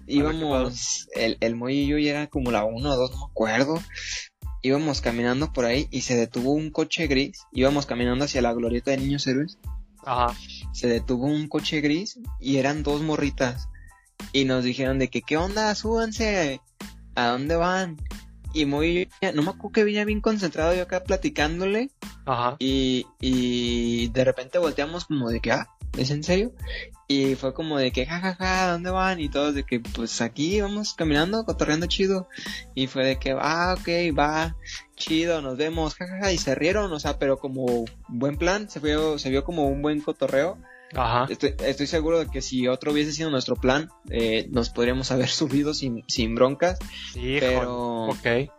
[0.06, 3.24] íbamos, el, el Moy y yo ya era como la uno o dos, no me
[3.30, 3.78] acuerdo
[4.62, 7.46] íbamos caminando por ahí y se detuvo un coche gris.
[7.52, 9.58] Íbamos caminando hacia la glorieta de Niños Héroes.
[10.04, 10.34] Ajá.
[10.72, 13.68] Se detuvo un coche gris y eran dos morritas.
[14.32, 15.74] Y nos dijeron de que, ¿qué onda?
[15.74, 16.60] Súbanse.
[17.14, 17.96] ¿A dónde van?
[18.52, 21.90] Y muy, no me acuerdo que venía bien concentrado yo acá platicándole.
[22.26, 22.56] Ajá.
[22.58, 26.52] Y, y de repente volteamos como de que, ah, ¿es en serio?
[27.08, 29.20] Y fue como de que, jajaja, ja, ja, ¿dónde van?
[29.20, 32.28] Y todos de que, pues aquí vamos caminando, cotorreando chido.
[32.74, 34.56] Y fue de que, ah, ok, va,
[34.94, 38.78] chido, nos vemos, jajaja, ja, y se rieron, o sea, pero como buen plan, se
[38.78, 40.58] vio, se vio como un buen cotorreo.
[40.94, 41.26] Ajá.
[41.28, 45.28] Estoy, estoy seguro de que si otro hubiese sido nuestro plan, eh, nos podríamos haber
[45.28, 46.78] subido sin, sin broncas.
[47.12, 48.50] Sí, pero, ok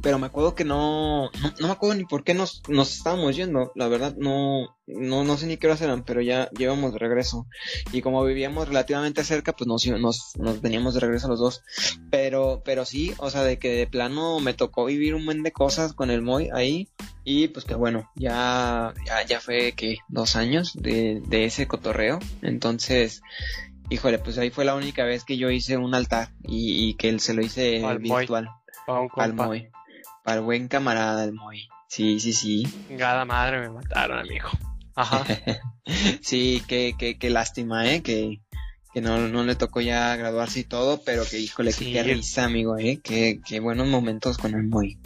[0.00, 3.72] pero me acuerdo que no, no, me acuerdo ni por qué nos, nos estábamos yendo,
[3.74, 7.46] la verdad no, no, no sé ni qué horas eran, pero ya llevamos de regreso.
[7.92, 11.62] Y como vivíamos relativamente cerca, pues nos, nos, nos veníamos de regreso los dos.
[12.10, 15.52] Pero, pero sí, o sea, de que de plano me tocó vivir un buen de
[15.52, 16.88] cosas con el Moy ahí.
[17.24, 22.18] Y pues que bueno, ya, ya, ya fue que dos años de, de ese cotorreo.
[22.40, 23.22] Entonces,
[23.90, 27.08] híjole, pues ahí fue la única vez que yo hice un altar y, y que
[27.08, 28.48] él se lo hice virtual.
[28.86, 29.68] Al Moy.
[30.24, 31.68] Para el buen camarada el Moy.
[31.88, 32.66] Sí, sí, sí.
[32.90, 34.48] Gada madre me mataron, amigo.
[34.94, 35.24] Ajá.
[36.22, 38.02] sí, qué, qué, qué lástima, ¿eh?
[38.02, 38.40] Que,
[38.92, 41.92] que no, no le tocó ya graduarse y todo, pero que híjole, sí.
[41.92, 43.00] qué risa, amigo, ¿eh?
[43.02, 44.98] Qué, qué buenos momentos con el Moy.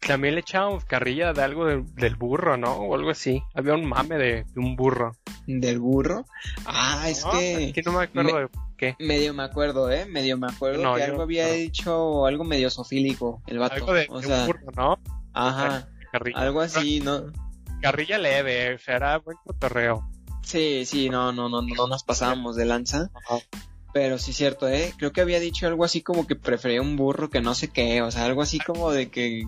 [0.00, 2.72] También le echábamos carrilla de algo del burro, ¿no?
[2.72, 3.42] O algo así.
[3.54, 5.16] Había un mame de, un burro.
[5.46, 6.24] ¿Del burro?
[6.66, 7.64] Ah, es que...
[7.64, 8.96] Es que no me acuerdo de qué.
[8.98, 10.06] Medio me acuerdo, ¿eh?
[10.06, 13.74] Medio me acuerdo que algo había dicho algo medio sofílico, el vato.
[13.74, 14.98] Algo de, o sea, un burro, ¿no?
[15.34, 15.88] Ajá.
[16.34, 17.32] Algo así, ¿no?
[17.82, 20.08] Carrilla leve, o sea, era buen cotorreo.
[20.42, 23.10] Sí, sí, no, no, no, no nos pasábamos de lanza.
[23.14, 23.42] Ajá.
[23.92, 24.92] Pero sí es cierto, ¿eh?
[24.96, 28.02] Creo que había dicho algo así como que prefería un burro que no sé qué,
[28.02, 29.44] o sea, algo así como de que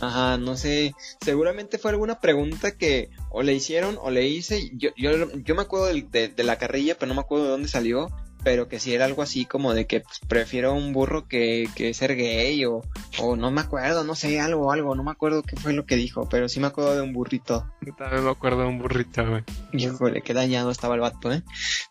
[0.00, 0.94] Ajá, no sé.
[1.20, 4.70] Seguramente fue alguna pregunta que o le hicieron o le hice.
[4.74, 7.68] Yo, yo, yo me acuerdo de, de, la carrilla, pero no me acuerdo de dónde
[7.68, 8.08] salió.
[8.42, 11.94] Pero que si era algo así como de que pues, prefiero un burro que, que
[11.94, 12.82] ser gay o,
[13.18, 14.94] o no me acuerdo, no sé, algo, algo.
[14.94, 17.66] No me acuerdo qué fue lo que dijo, pero sí me acuerdo de un burrito.
[17.80, 19.44] Yo también me acuerdo de un burrito, güey.
[19.72, 21.42] Híjole, qué dañado estaba el vato, ¿eh?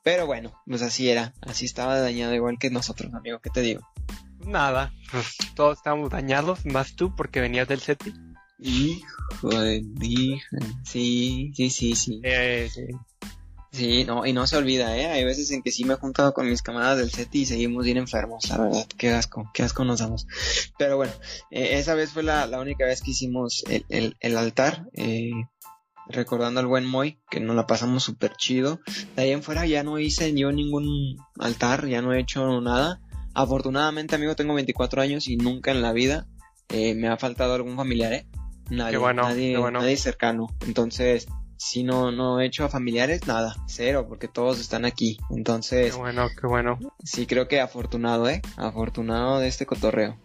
[0.04, 1.34] Pero bueno, pues así era.
[1.42, 3.40] Así estaba dañado igual que nosotros, amigo.
[3.40, 3.82] ¿Qué te digo?
[4.46, 4.94] Nada,
[5.56, 8.14] todos estábamos dañados, más tú porque venías del SETI.
[8.60, 9.84] Hijo de
[10.84, 12.22] sí, sí, sí, sí.
[12.24, 12.70] Eh,
[13.74, 15.08] Sí, no, y no se olvida, ¿eh?
[15.08, 17.84] Hay veces en que sí me he juntado con mis camaradas del set y seguimos
[17.84, 18.86] bien enfermos, la verdad.
[19.00, 20.28] Qué asco, qué asco nos damos.
[20.78, 21.12] Pero bueno,
[21.50, 25.32] eh, esa vez fue la, la, única vez que hicimos el, el, el altar, eh,
[26.08, 28.80] recordando al buen Moy, que nos la pasamos súper chido.
[29.16, 33.02] De ahí en fuera ya no hice yo ningún altar, ya no he hecho nada.
[33.34, 36.28] Afortunadamente, amigo, tengo 24 años y nunca en la vida
[36.70, 38.28] eh, me ha faltado algún familiar, ¿eh?
[38.70, 40.48] Nadie, nadie, nadie cercano.
[40.66, 45.18] Entonces, si no, no he hecho a familiares, nada, cero, porque todos están aquí.
[45.30, 45.94] Entonces.
[45.94, 46.80] Qué bueno, qué bueno.
[47.04, 48.42] Sí, creo que afortunado, ¿eh?
[48.58, 50.18] Afortunado de este cotorreo.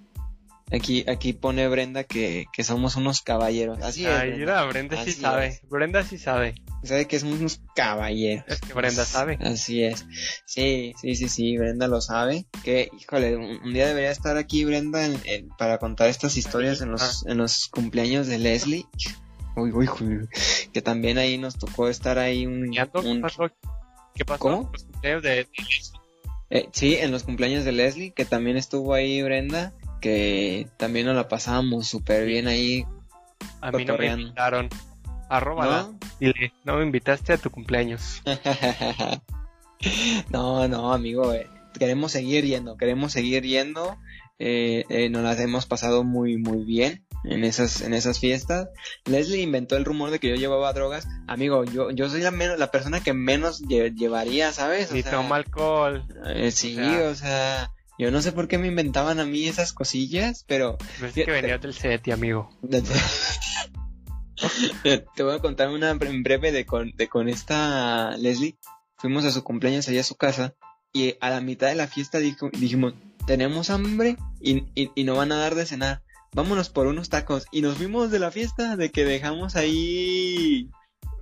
[0.71, 3.81] Aquí, aquí pone Brenda que, que somos unos caballeros.
[3.83, 4.13] Así es.
[4.13, 5.61] Ay, Brenda, Brenda sí sabe.
[5.69, 6.55] Brenda sí sabe.
[6.83, 8.45] Sabe que somos unos caballeros.
[8.47, 9.39] Es que Brenda sabe.
[9.41, 10.05] Así es.
[10.45, 12.47] Sí, sí, sí, sí, Brenda lo sabe.
[12.65, 17.25] Que, híjole, un, día debería estar aquí Brenda en, para contar estas historias en los,
[17.27, 18.87] en los cumpleaños de Leslie.
[19.57, 20.29] Uy, uy, uy,
[20.73, 22.71] que también ahí nos tocó estar ahí un...
[22.71, 22.85] ¿Qué
[23.21, 23.51] pasó?
[24.15, 24.39] ¿Qué pasó?
[24.39, 24.71] ¿Cómo?
[24.73, 25.99] Los cumpleaños de, Leslie.
[26.51, 31.17] Eh, sí, en los cumpleaños de Leslie, que también estuvo ahí Brenda, que también nos
[31.17, 32.85] la pasábamos súper bien ahí.
[33.61, 34.69] A mí no me invitaron.
[35.29, 35.83] Arróbala.
[35.83, 35.99] ¿No?
[36.21, 38.23] Dile, no me invitaste a tu cumpleaños.
[40.31, 41.49] no, no, amigo, eh.
[41.79, 43.99] queremos seguir yendo, queremos seguir yendo.
[44.41, 48.69] Eh, eh, nos las hemos pasado muy, muy bien en esas, en esas fiestas.
[49.05, 51.09] Leslie inventó el rumor de que yo llevaba drogas.
[51.27, 54.95] Amigo, yo, yo soy la menos, la persona que menos llevaría, ¿sabes?
[54.95, 56.05] y toma alcohol.
[56.27, 60.45] Eh, sí, o sea, yo no sé por qué me inventaban a mí esas cosillas,
[60.47, 60.79] pero.
[61.03, 62.51] es que venía del SETI, amigo.
[64.83, 68.57] Te voy a contar una en breve de con, de con esta Leslie.
[68.97, 70.55] Fuimos a su cumpleaños allá a su casa
[70.93, 72.95] y a la mitad de la fiesta dijo, dijimos,
[73.27, 77.47] tenemos hambre y, y, y no van a dar de cenar vámonos por unos tacos.
[77.51, 80.71] Y nos fuimos de la fiesta, de que dejamos ahí...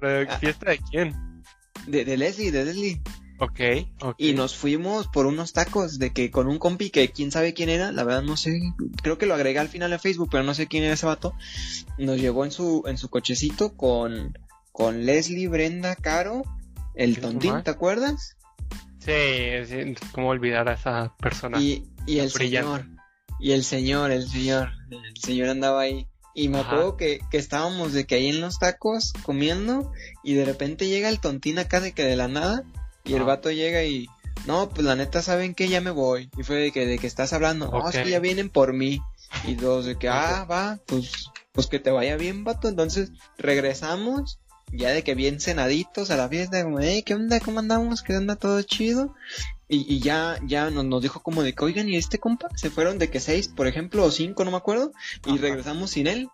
[0.00, 1.42] ¿La fiesta de quién?
[1.86, 3.02] De, de Leslie, de Leslie.
[3.38, 3.60] Ok,
[4.00, 4.14] ok.
[4.18, 7.68] Y nos fuimos por unos tacos de que con un compi que quién sabe quién
[7.68, 8.60] era, la verdad no sé,
[9.02, 11.34] creo que lo agregué al final a Facebook, pero no sé quién era ese vato.
[11.98, 14.38] Nos llevó en su, en su cochecito con,
[14.72, 16.44] con Leslie, Brenda, Caro,
[16.94, 18.36] el tontín, ¿te acuerdas?
[18.98, 19.12] Sí,
[19.66, 21.60] sí, cómo olvidar a esa persona.
[21.60, 22.86] Y, y el señor,
[23.38, 26.08] y el señor, el señor, el señor andaba ahí.
[26.34, 29.90] Y me acuerdo que, que, estábamos de que ahí en los tacos comiendo
[30.22, 32.62] y de repente llega el tontín acá de que de la nada
[33.06, 34.08] y el vato llega y
[34.46, 36.30] no, pues la neta saben que ya me voy.
[36.36, 39.00] Y fue de que de que estás hablando, no, es que ya vienen por mí.
[39.44, 42.68] Y dos de que, ah, va, pues, pues que te vaya bien, vato.
[42.68, 44.38] Entonces regresamos
[44.72, 47.40] ya de que bien cenaditos a la fiesta, como, hey, ¿qué onda?
[47.40, 48.02] ¿Cómo andamos?
[48.02, 48.36] ¿Qué onda?
[48.36, 49.14] ¿Todo chido?
[49.68, 52.48] Y, y ya, ya nos, nos, dijo como de que, oigan, ¿y este compa?
[52.54, 54.92] Se fueron de que seis, por ejemplo, o cinco, no me acuerdo,
[55.26, 56.28] y regresamos sin él.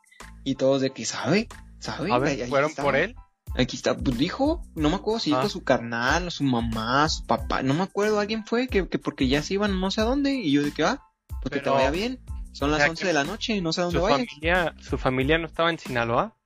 [0.45, 1.49] Y todos de que, ¿sabe?
[1.79, 2.13] ¿Sabe?
[2.13, 3.17] A ver, ¿fueron por él?
[3.57, 5.49] Aquí está, pues dijo, no me acuerdo si dijo ah.
[5.49, 9.29] su carnal, o su mamá, su papá, no me acuerdo, alguien fue que, que porque
[9.29, 11.03] ya se iban no sé a dónde, y yo de que, ah,
[11.43, 12.21] pues que te vaya bien.
[12.53, 14.27] Son las once de la noche, no sé a dónde su vayas.
[14.27, 16.37] Familia, ¿Su familia no estaba en Sinaloa?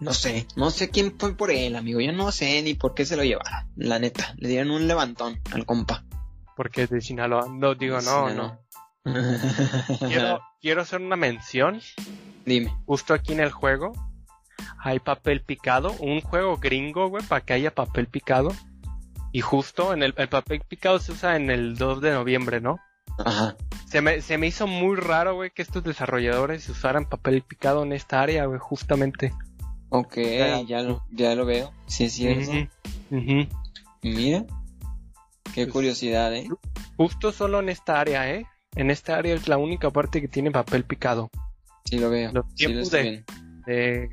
[0.00, 2.00] No sé, no sé quién fue por él, amigo.
[2.00, 3.70] Yo no sé ni por qué se lo llevaron.
[3.76, 6.04] La neta, le dieron un levantón al compa.
[6.56, 7.46] Porque es de Sinaloa.
[7.50, 8.58] No, digo, no, no.
[9.98, 11.82] quiero, quiero hacer una mención.
[12.46, 12.74] Dime.
[12.86, 13.92] Justo aquí en el juego
[14.78, 15.92] hay papel picado.
[16.00, 18.52] Un juego gringo, güey, para que haya papel picado.
[19.32, 22.78] Y justo en el, el papel picado se usa en el 2 de noviembre, ¿no?
[23.18, 23.56] Ajá.
[23.86, 27.92] Se me, se me hizo muy raro, güey, que estos desarrolladores usaran papel picado en
[27.92, 29.32] esta área, güey, justamente.
[29.90, 30.16] Ok,
[30.66, 31.72] ya lo, ya lo veo.
[31.86, 32.52] Sí, es cierto.
[34.02, 34.44] Mira,
[35.52, 36.48] qué curiosidad, ¿eh?
[36.96, 38.46] Justo solo en esta área, ¿eh?
[38.76, 41.30] En esta área es la única parte que tiene papel picado.
[41.84, 42.30] Sí, lo veo.
[42.32, 43.24] Los tiempos de,
[43.66, 44.10] de...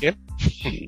[0.00, 0.16] ¿Qué?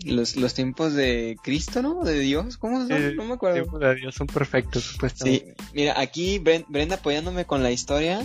[0.05, 2.05] Los, los tiempos de Cristo, ¿no?
[2.05, 3.17] De Dios, ¿cómo son?
[3.17, 3.57] no me acuerdo.
[3.57, 5.55] Los tiempos de Dios son perfectos, supuestamente.
[5.57, 8.21] Sí, mira, aquí Brenda apoyándome con la historia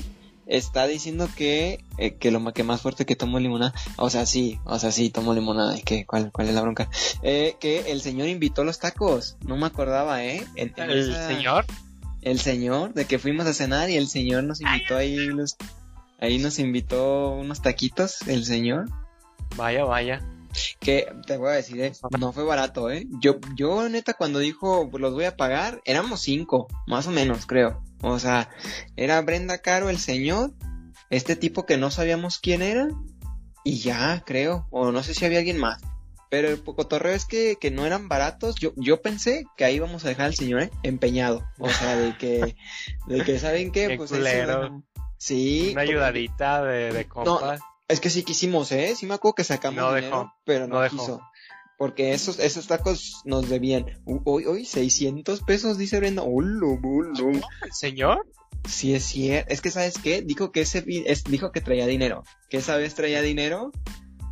[0.46, 4.60] está diciendo que, eh, que lo que más fuerte que tomo limonada, o sea, sí,
[4.66, 6.90] o sea, sí, tomo limonada, que, ¿cuál, ¿cuál es la bronca?
[7.22, 10.46] Eh, que el señor invitó los tacos, no me acordaba, ¿eh?
[10.56, 10.74] ¿El
[11.28, 11.66] señor?
[12.22, 15.58] El señor, de que fuimos a cenar y el señor nos invitó ahí los,
[16.20, 18.90] ahí nos invitó unos taquitos, el señor.
[19.58, 20.22] Vaya, vaya.
[20.80, 23.08] Que te voy a decir, eh, no fue barato, ¿eh?
[23.20, 27.84] Yo, yo neta cuando dijo los voy a pagar, éramos cinco, más o menos, creo.
[28.02, 28.50] O sea,
[28.96, 30.54] era Brenda Caro el señor,
[31.10, 32.90] este tipo que no sabíamos quién era,
[33.64, 35.82] y ya, creo, o no sé si había alguien más.
[36.30, 38.56] Pero el cotorreo es que, que no eran baratos.
[38.56, 40.72] Yo, yo pensé que ahí íbamos a dejar al señor ¿eh?
[40.82, 41.48] empeñado.
[41.60, 42.56] O sea, de que,
[43.06, 43.90] de que ¿saben qué?
[43.90, 44.12] qué pues
[45.18, 45.70] sí.
[45.74, 47.62] Una ayudadita de, de compas.
[47.88, 48.96] Es que sí quisimos, ¿eh?
[48.96, 51.22] Sí me acuerdo que sacamos dinero, pero no, quiso.
[51.78, 53.86] porque esos, esos tacos nos debían.
[54.26, 56.24] Hoy, hoy, 600 pesos, dice Brenda.
[56.24, 58.26] ¿El señor?
[58.68, 59.52] Sí, es cierto.
[59.52, 60.22] Es que, ¿sabes qué?
[60.22, 62.24] Dijo que ese, es, dijo que traía dinero.
[62.50, 63.72] Que esa vez traía dinero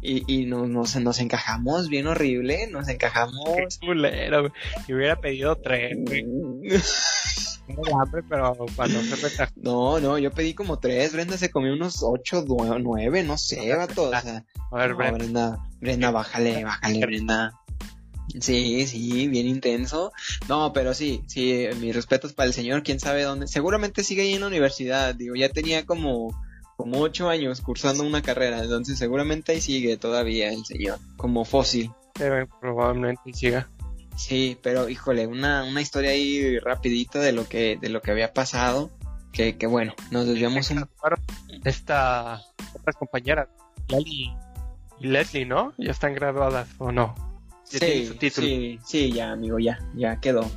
[0.02, 3.44] y, y nos, nos, nos, encajamos bien horrible, nos encajamos.
[3.56, 4.54] Qué culero, güey.
[4.88, 6.26] Y hubiera pedido tres, güey.
[8.00, 12.44] hambre, pero cuando se No, no, yo pedí como tres, Brenda se comió unos ocho,
[12.80, 14.46] nueve, no sé, vato, o sea.
[14.72, 15.18] A ver, Brenda.
[15.18, 17.54] Brenda, Brenda, bájale, bájale, Brenda.
[18.40, 20.12] Sí, sí, bien intenso.
[20.48, 23.48] No, pero sí, sí, mis respetos para el señor, quién sabe dónde.
[23.48, 26.34] Seguramente sigue ahí en la universidad, digo, ya tenía como
[26.82, 31.92] como ocho años cursando una carrera, entonces seguramente ahí sigue todavía el señor, como fósil.
[32.16, 33.70] Pero probablemente siga.
[34.16, 38.34] Sí, pero híjole, una, una historia ahí rapidita de lo que, de lo que había
[38.34, 38.90] pasado,
[39.32, 40.88] que, que bueno, nos desviamos un...
[41.64, 42.42] Esta,
[42.74, 43.48] otras compañeras,
[43.88, 44.32] Lali
[45.00, 45.74] y Leslie, ¿no?
[45.78, 47.16] Ya están graduadas, ¿o no?
[47.64, 50.50] sí, sí, sí, ya, amigo, ya, ya quedó.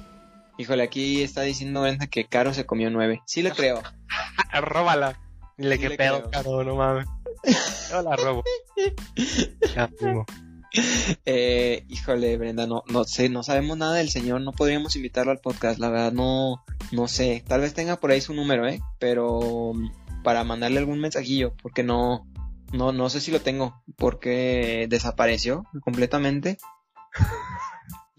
[0.56, 3.22] Híjole, aquí está diciendo Brenda que Caro se comió nueve.
[3.26, 3.82] Sí le creo.
[4.60, 5.18] Róbala.
[5.56, 7.06] Dile que pedo, caro, no mames.
[7.90, 8.42] Yo la robo.
[9.74, 9.90] ya,
[11.24, 15.38] eh, híjole, Brenda, no, no sé, no sabemos nada del señor, no podríamos invitarlo al
[15.38, 19.72] podcast, la verdad, no, no sé, tal vez tenga por ahí su número, eh, pero
[20.24, 22.26] para mandarle algún mensajillo, porque no,
[22.72, 26.58] no, no sé si lo tengo, porque desapareció completamente.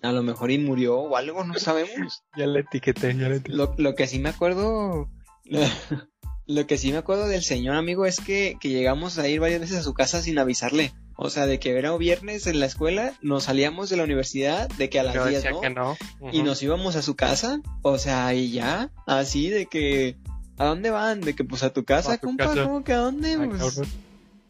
[0.01, 2.23] A lo mejor y murió o algo, no sabemos.
[2.37, 3.57] ya le etiqueté, ya le etiqueté.
[3.57, 5.09] Lo, lo que sí me acuerdo,
[6.47, 9.61] lo que sí me acuerdo del señor amigo es que, que llegamos a ir varias
[9.61, 10.93] veces a su casa sin avisarle.
[11.17, 14.89] O sea, de que era viernes en la escuela, nos salíamos de la universidad, de
[14.89, 15.97] que a las 10, ¿no?
[16.31, 20.17] Y nos íbamos a su casa, o sea, y ya, así de que,
[20.57, 21.21] ¿a dónde van?
[21.21, 23.37] De que pues a tu casa, compa, ¿cómo que a dónde?
[23.37, 23.81] pues,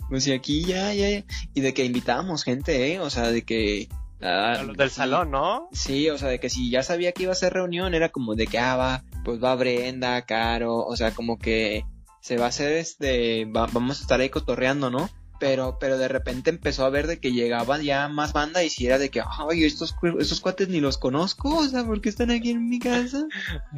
[0.09, 2.99] pues y aquí ya, ya, y de que invitábamos gente, ¿eh?
[2.99, 3.87] O sea, de que...
[4.21, 5.69] Ah, del salón, ¿no?
[5.71, 8.33] Sí, o sea, de que si ya sabía que iba a ser reunión, era como
[8.33, 11.83] de que, ah, va, pues va Brenda, Caro, o sea, como que
[12.21, 15.09] se va a hacer este, vamos a estar ahí cotorreando, ¿no?
[15.39, 18.85] Pero, pero de repente empezó a ver de que llegaba ya más banda y si
[18.85, 22.31] era de que, ay, estos, estos cuates ni los conozco, o sea, ¿por qué están
[22.31, 23.25] aquí en mi casa?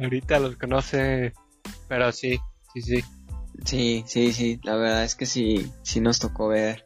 [0.00, 1.32] Ahorita los conoce,
[1.88, 2.38] pero sí,
[2.74, 3.04] sí, sí.
[3.64, 6.84] Sí, sí, sí, la verdad es que sí, sí nos tocó ver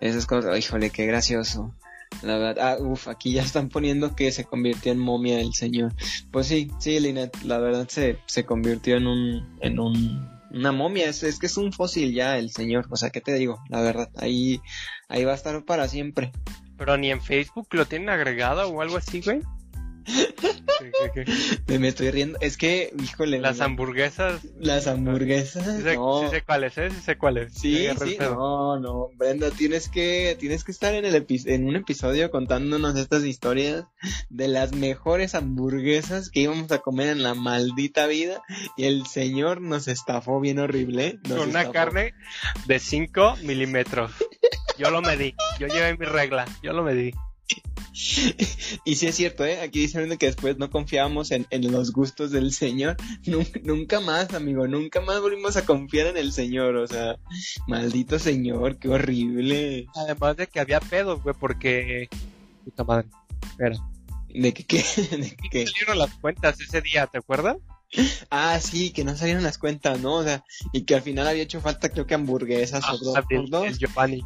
[0.00, 0.56] esas cosas.
[0.56, 1.74] Híjole, qué gracioso.
[2.22, 5.92] La verdad, ah, uff, aquí ya están poniendo que se convirtió en momia el señor.
[6.30, 11.06] Pues sí, sí, Linet, la verdad se, se convirtió en un, en un una momia,
[11.08, 13.62] es, es que es un fósil ya el señor, o sea, ¿qué te digo?
[13.68, 14.60] La verdad, ahí,
[15.08, 16.30] ahí va a estar para siempre.
[16.76, 19.40] Pero ni en Facebook lo tienen agregado o algo así, güey.
[21.66, 22.38] Me estoy riendo.
[22.40, 23.38] Es que, híjole.
[23.38, 24.40] Las hamburguesas.
[24.58, 25.64] Las hamburguesas.
[25.64, 26.22] Sí sé, no.
[26.22, 26.90] sí sé cuáles, ¿eh?
[26.90, 27.52] Sí sé cuáles.
[27.54, 29.08] Sí, sí, no, no.
[29.16, 33.84] Brenda, tienes que, tienes que estar en, el en un episodio contándonos estas historias
[34.28, 38.42] de las mejores hamburguesas que íbamos a comer en la maldita vida.
[38.76, 41.18] Y el señor nos estafó bien horrible.
[41.28, 42.14] Con una carne
[42.66, 44.12] de 5 milímetros.
[44.78, 45.34] Yo lo medí.
[45.58, 46.46] Yo llevé mi regla.
[46.62, 47.12] Yo lo medí.
[48.84, 49.60] y sí es cierto, ¿eh?
[49.60, 52.96] Aquí dicen que después no confiábamos en, los gustos del Señor.
[53.62, 56.76] Nunca, más, amigo, nunca más volvimos a confiar en el Señor.
[56.76, 57.16] O sea,
[57.66, 59.86] maldito Señor, qué horrible.
[59.94, 62.08] Además de que había pedos, güey, porque...
[62.64, 63.08] Puta madre.
[63.42, 63.76] Espera.
[64.28, 64.78] ¿De qué qué?
[65.16, 65.66] ¿De qué?
[65.66, 67.58] salieron las cuentas ese día, ¿te acuerdas?
[68.30, 70.14] Ah, sí, que no salieron las cuentas, ¿no?
[70.14, 73.78] O sea, y que al final había hecho falta creo que hamburguesas o dos.
[73.78, 74.22] Giovanni.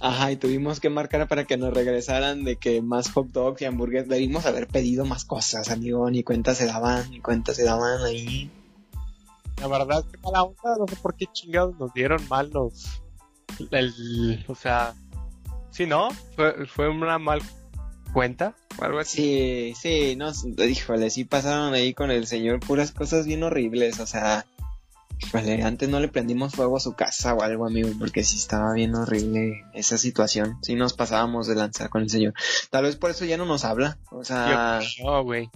[0.00, 3.66] Ajá, y tuvimos que marcar para que nos regresaran de que más hot dogs y
[3.66, 4.08] hamburguesas.
[4.08, 6.10] Debimos haber pedido más cosas, amigo.
[6.10, 8.50] Ni cuentas se daban, ni cuentas se daban ahí.
[9.60, 10.78] La verdad, que mala onda.
[10.78, 13.02] No sé por qué chingados nos dieron mal los.
[13.70, 14.94] El, o sea,
[15.70, 16.08] sí, ¿no?
[16.34, 17.42] Fue, fue una mal
[18.14, 19.74] cuenta o algo así.
[19.74, 20.32] Sí, sí, no,
[20.64, 24.46] híjole, sí pasaron ahí con el señor puras cosas bien horribles, o sea,
[25.32, 28.72] Vale, antes no le prendimos fuego a su casa o algo, amigo, porque sí estaba
[28.72, 30.58] bien horrible esa situación.
[30.62, 32.34] Sí nos pasábamos de lanzar con el señor.
[32.70, 33.98] Tal vez por eso ya no nos habla.
[34.10, 34.80] O sea.
[35.24, 35.50] Güey.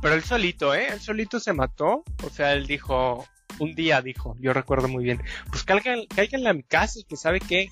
[0.00, 0.88] Pero él solito, ¿eh?
[0.90, 2.02] Él solito se mató.
[2.24, 3.24] O sea, él dijo,
[3.60, 7.40] un día dijo, yo recuerdo muy bien, pues que a mi casa y que sabe
[7.40, 7.68] qué.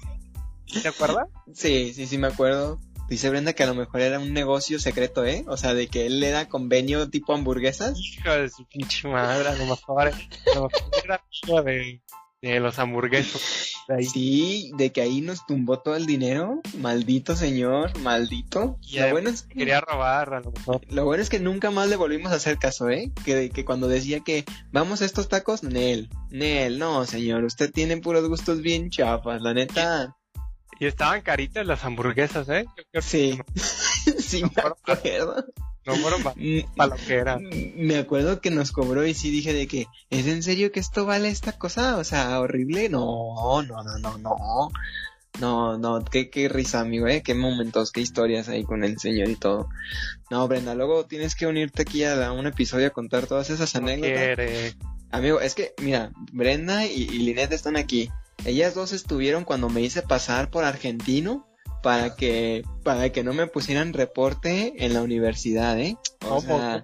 [0.82, 1.26] ¿Te acuerdas?
[1.52, 2.78] sí, sí, sí me acuerdo.
[3.10, 5.44] Dice Brenda que a lo mejor era un negocio secreto, ¿eh?
[5.48, 7.98] O sea, de que él le da convenio tipo hamburguesas.
[7.98, 11.20] Hijo de su pinche madre, a lo mejor, a lo mejor era
[11.64, 12.00] de,
[12.40, 13.74] de los hamburguesos.
[14.12, 16.60] Sí, de que ahí nos tumbó todo el dinero.
[16.78, 18.78] Maldito señor, maldito.
[18.80, 20.80] Y lo bueno es que, quería robar, a lo mejor.
[20.88, 23.10] Lo bueno es que nunca más le volvimos a hacer caso, ¿eh?
[23.24, 27.96] Que, que cuando decía que vamos a estos tacos, Nel, Nel, no, señor, usted tiene
[27.96, 30.16] puros gustos bien chafas, la neta.
[30.80, 32.64] Y estaban caritas las hamburguesas, ¿eh?
[33.02, 33.38] Sí.
[34.18, 35.44] sí, me acuerdo.
[35.84, 36.22] No fueron
[36.74, 37.38] para lo que era.
[37.38, 41.04] Me acuerdo que nos cobró y sí dije de que, ¿es en serio que esto
[41.04, 41.98] vale esta cosa?
[41.98, 42.88] O sea, horrible.
[42.88, 44.70] No, no, no, no, no.
[45.38, 47.22] No, no, qué, qué risa, amigo, ¿eh?
[47.22, 49.68] Qué momentos, qué historias ahí con el señor y todo.
[50.30, 54.76] No, Brenda, luego tienes que unirte aquí a, un episodio a contar todas esas anécdotas.
[55.10, 58.10] Amigo, es que, mira, Brenda y, y Linet están aquí.
[58.44, 61.46] Ellas dos estuvieron cuando me hice pasar por argentino
[61.82, 65.96] para que para que no me pusieran reporte en la universidad, ¿eh?
[66.28, 66.82] O sea,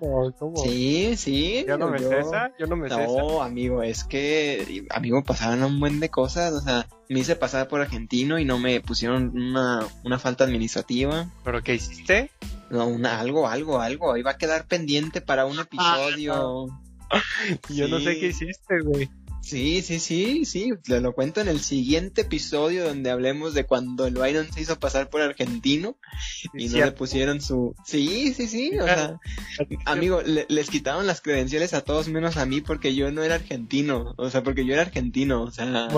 [0.63, 1.65] Sí, sí.
[1.69, 2.11] Yo no me yo,
[2.59, 6.87] yo no me No, amigo, es que amigo pasaban un buen de cosas, o sea,
[7.09, 11.29] me hice pasar por argentino y no me pusieron una, una falta administrativa.
[11.45, 12.31] ¿Pero qué hiciste?
[12.71, 14.13] No, una, algo, algo, algo.
[14.13, 16.69] Ahí va a quedar pendiente para un episodio.
[17.69, 19.09] yo no sé qué hiciste, güey.
[19.47, 24.05] Sí, sí, sí, sí, te lo cuento en el siguiente episodio donde hablemos de cuando
[24.05, 25.97] el Byron se hizo pasar por argentino
[26.53, 27.73] y no le pusieron su...
[27.85, 29.21] Sí, sí, sí, o sea,
[29.85, 34.15] amigo, les quitaron las credenciales a todos menos a mí porque yo no era argentino,
[34.19, 35.91] o sea, porque yo era argentino, o sea...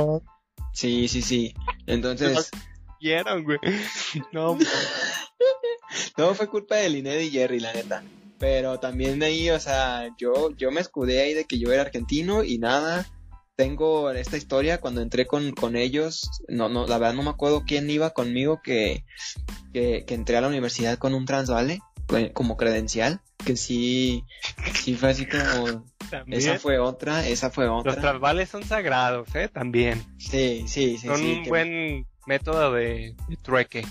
[0.75, 1.55] Sí, sí, sí,
[1.87, 2.51] entonces...
[3.45, 3.59] güey.
[4.31, 4.59] No,
[6.19, 8.03] no fue culpa de Lined y Jerry, la neta.
[8.39, 11.81] Pero también de ahí, o sea, yo, yo me escudé ahí de que yo era
[11.81, 13.07] argentino y nada
[13.59, 17.65] tengo esta historia cuando entré con, con ellos, no, no, la verdad no me acuerdo
[17.67, 19.05] quién iba conmigo que,
[19.73, 21.81] que, entré a la universidad con un transvale
[22.35, 24.23] como credencial, que sí,
[24.75, 25.85] sí fue así como,
[26.29, 27.95] esa fue otra, esa fue otra.
[27.95, 30.05] Los transvales son sagrados, eh, también.
[30.19, 31.09] Sí, sí, sí.
[31.09, 33.85] Son un buen método de, trueque.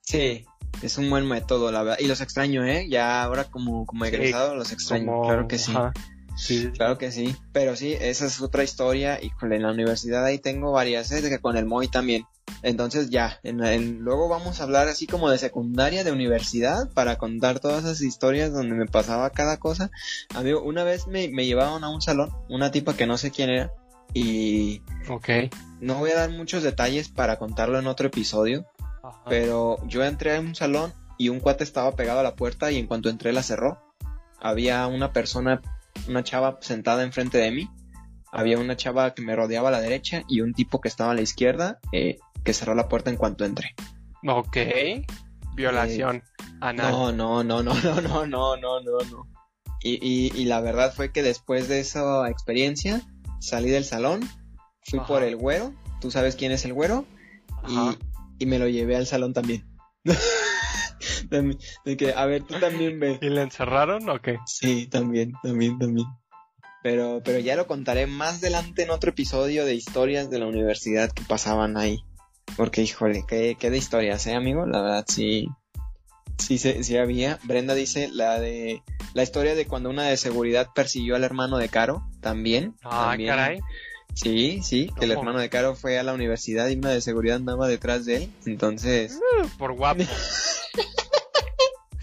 [0.00, 0.46] Sí,
[0.80, 1.98] es un buen método, la verdad.
[1.98, 2.86] Y los extraño, ¿eh?
[2.88, 5.72] Ya ahora como, como egresado los extraño, claro que sí.
[6.38, 7.36] Sí, claro que sí.
[7.52, 9.18] Pero sí, esa es otra historia.
[9.20, 11.20] Y en la universidad ahí tengo varias, ¿eh?
[11.20, 12.24] que con el MOI también.
[12.62, 17.60] Entonces ya, en, luego vamos a hablar así como de secundaria, de universidad, para contar
[17.60, 19.90] todas esas historias donde me pasaba cada cosa.
[20.34, 23.50] Amigo, una vez me, me llevaron a un salón, una tipa que no sé quién
[23.50, 23.72] era,
[24.14, 24.82] y...
[25.08, 25.28] Ok.
[25.80, 28.66] No voy a dar muchos detalles para contarlo en otro episodio,
[29.28, 32.78] pero yo entré a un salón y un cuate estaba pegado a la puerta y
[32.78, 33.78] en cuanto entré la cerró.
[34.40, 35.60] Había una persona
[36.06, 37.68] una chava sentada enfrente de mí,
[38.32, 41.14] había una chava que me rodeaba a la derecha y un tipo que estaba a
[41.14, 43.74] la izquierda eh, que cerró la puerta en cuanto entré.
[44.26, 44.56] Ok.
[45.54, 46.22] Violación
[46.62, 49.26] eh, No, no, no, no, no, no, no, no, no, no.
[49.80, 53.00] Y, y, la verdad fue que después de esa experiencia
[53.38, 54.28] salí del salón,
[54.84, 57.06] fui por el güero, tú sabes quién es el güero,
[57.68, 57.96] y,
[58.40, 59.68] y me lo llevé al salón también.
[61.30, 63.18] de, que, a ver, tú también ve.
[63.20, 64.38] ¿Y le encerraron o qué?
[64.46, 66.06] Sí, también, también, también.
[66.82, 71.10] Pero, pero ya lo contaré más adelante en otro episodio de historias de la universidad
[71.10, 71.98] que pasaban ahí.
[72.56, 74.64] Porque, híjole, qué, qué de historias, ¿eh, amigo?
[74.66, 75.48] La verdad, sí.
[76.38, 77.38] Sí, sí, había.
[77.42, 81.68] Brenda dice la de la historia de cuando una de seguridad persiguió al hermano de
[81.68, 82.76] Caro, también.
[82.84, 83.60] Ah, caray.
[84.14, 87.36] Sí, sí, que el hermano de Caro fue a la universidad y una de seguridad
[87.36, 88.32] andaba detrás de él.
[88.46, 89.18] Entonces.
[89.18, 90.04] Uh, por guapo.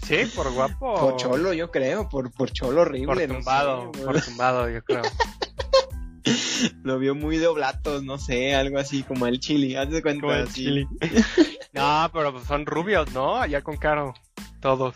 [0.06, 0.94] Sí, por guapo.
[1.00, 3.26] Por cholo, yo creo, por, por cholo horrible.
[3.26, 5.02] Por tumbado, por tumbado, yo creo.
[6.84, 10.20] Lo vio muy de oblatos, no sé, algo así como el chili, haz de cuenta.
[10.20, 10.86] Como el chili.
[11.72, 13.36] no, pero pues son rubios, ¿no?
[13.36, 14.14] Allá con Caro,
[14.60, 14.94] todos.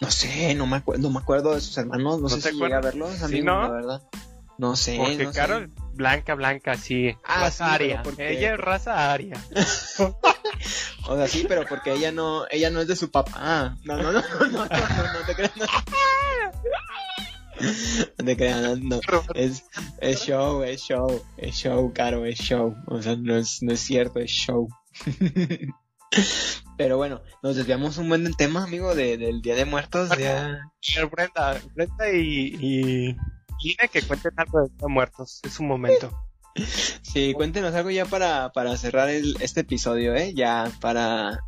[0.00, 2.74] No sé, no me, acuerdo, no me acuerdo de sus hermanos, no, sé si llegué
[2.74, 3.62] a verlos, amigo, no?
[3.62, 4.02] la verdad.
[4.60, 7.16] No sé, Porque Caro blanca, blanca, sí.
[7.24, 8.02] Ah, raza aria.
[8.18, 9.42] Ella es raza aria.
[11.08, 13.78] o sea, sí, pero porque ella no, ella no es de su papá.
[13.84, 15.56] No, no, no, no, no, no, no, te creas.
[15.56, 15.64] No.
[18.18, 19.00] No te creas, no,
[19.34, 19.64] Es,
[20.00, 22.74] es show, es show, es show, caro, es show.
[22.86, 24.68] O sea, no es, no es cierto, es show.
[26.78, 30.10] Pero bueno, nos desviamos un buen del tema, amigo, de, del Día de Muertos.
[30.18, 30.60] Ya...
[31.10, 33.16] Brenda, Brenda y, y
[33.92, 35.40] que cuenten algo de muertos.
[35.42, 36.10] Es un momento.
[37.02, 40.34] Sí, cuéntenos algo ya para, para cerrar este episodio, ¿eh?
[40.34, 41.38] Ya para,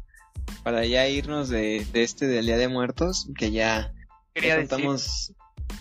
[0.62, 3.92] para ya irnos de, este del Día de Muertos, que ya,
[4.32, 5.34] Quería contamos...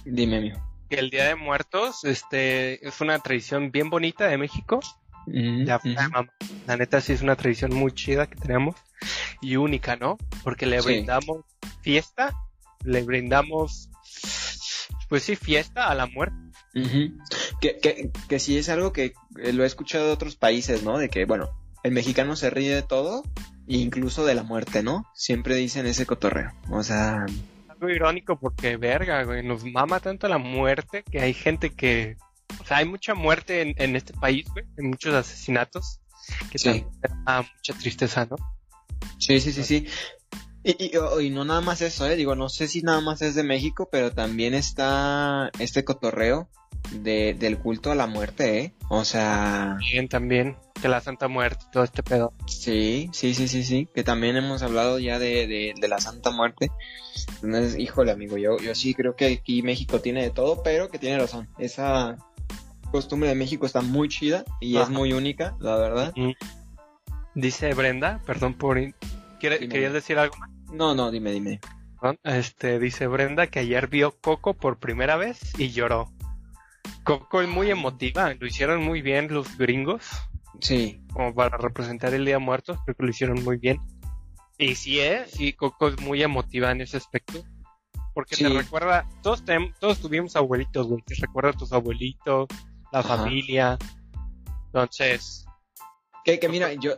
[0.05, 0.59] Dime, amigo.
[0.89, 4.79] Que el Día de Muertos este, es una tradición bien bonita de México.
[5.27, 8.75] La neta sí es una tradición muy chida que tenemos
[9.39, 10.17] y única, ¿no?
[10.43, 11.45] Porque le brindamos
[11.81, 12.33] fiesta,
[12.83, 13.90] le brindamos
[15.11, 16.37] pues sí, fiesta a la muerte.
[17.59, 20.97] que, que, que sí es algo que eh, lo he escuchado de otros países, ¿no?
[20.97, 21.49] De que, bueno,
[21.83, 23.21] el mexicano se ríe de todo,
[23.67, 25.05] incluso de la muerte, ¿no?
[25.13, 26.53] Siempre dicen ese cotorreo.
[26.69, 27.25] O sea...
[27.67, 32.15] Algo irónico porque, verga, güey, nos mama tanto la muerte que hay gente que...
[32.61, 35.99] O sea, hay mucha muerte en, en este país, güey, en muchos asesinatos,
[36.49, 36.85] que sí.
[37.25, 38.37] da mucha tristeza, ¿no?
[39.19, 39.87] Sí, sí, sí, sí.
[40.63, 42.15] Y, y, no nada más eso, ¿eh?
[42.15, 46.49] Digo, no sé si nada más es de México, pero también está este cotorreo
[46.91, 48.73] de, del culto a la muerte, ¿eh?
[48.89, 49.77] O sea...
[49.79, 52.33] Bien, también, de la Santa Muerte, todo este pedo.
[52.45, 56.31] Sí, sí, sí, sí, sí, que también hemos hablado ya de, de, de la Santa
[56.31, 56.71] Muerte.
[57.41, 60.99] Entonces, híjole, amigo, yo, yo sí creo que aquí México tiene de todo, pero que
[60.99, 61.49] tiene razón.
[61.57, 62.17] Esa
[62.91, 66.13] costumbre de México está muy chida y es muy única, la verdad.
[67.35, 68.79] Dice Brenda, perdón por...
[69.39, 70.35] ¿Querías decir algo
[70.71, 71.59] No, no, dime, dime.
[72.23, 76.11] Este, dice Brenda que ayer vio Coco por primera vez y lloró.
[77.03, 80.09] Coco es muy emotiva, lo hicieron muy bien los gringos.
[80.59, 81.01] Sí.
[81.13, 83.79] Como para representar el Día de Muertos, creo que lo hicieron muy bien.
[84.57, 85.25] Y sí, ¿eh?
[85.27, 87.43] Sí, Coco es muy emotiva en ese aspecto.
[88.13, 89.43] Porque te recuerda, todos,
[89.79, 91.01] todos tuvimos abuelitos, güey.
[91.03, 92.47] Te recuerda a tus abuelitos,
[92.91, 93.77] la familia.
[94.65, 95.45] Entonces.
[96.23, 96.93] Que, que mira, yo.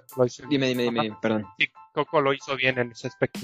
[0.49, 1.45] Dime, dime, dime, perdón.
[1.57, 3.39] Sí, Coco lo hizo bien en ese aspecto.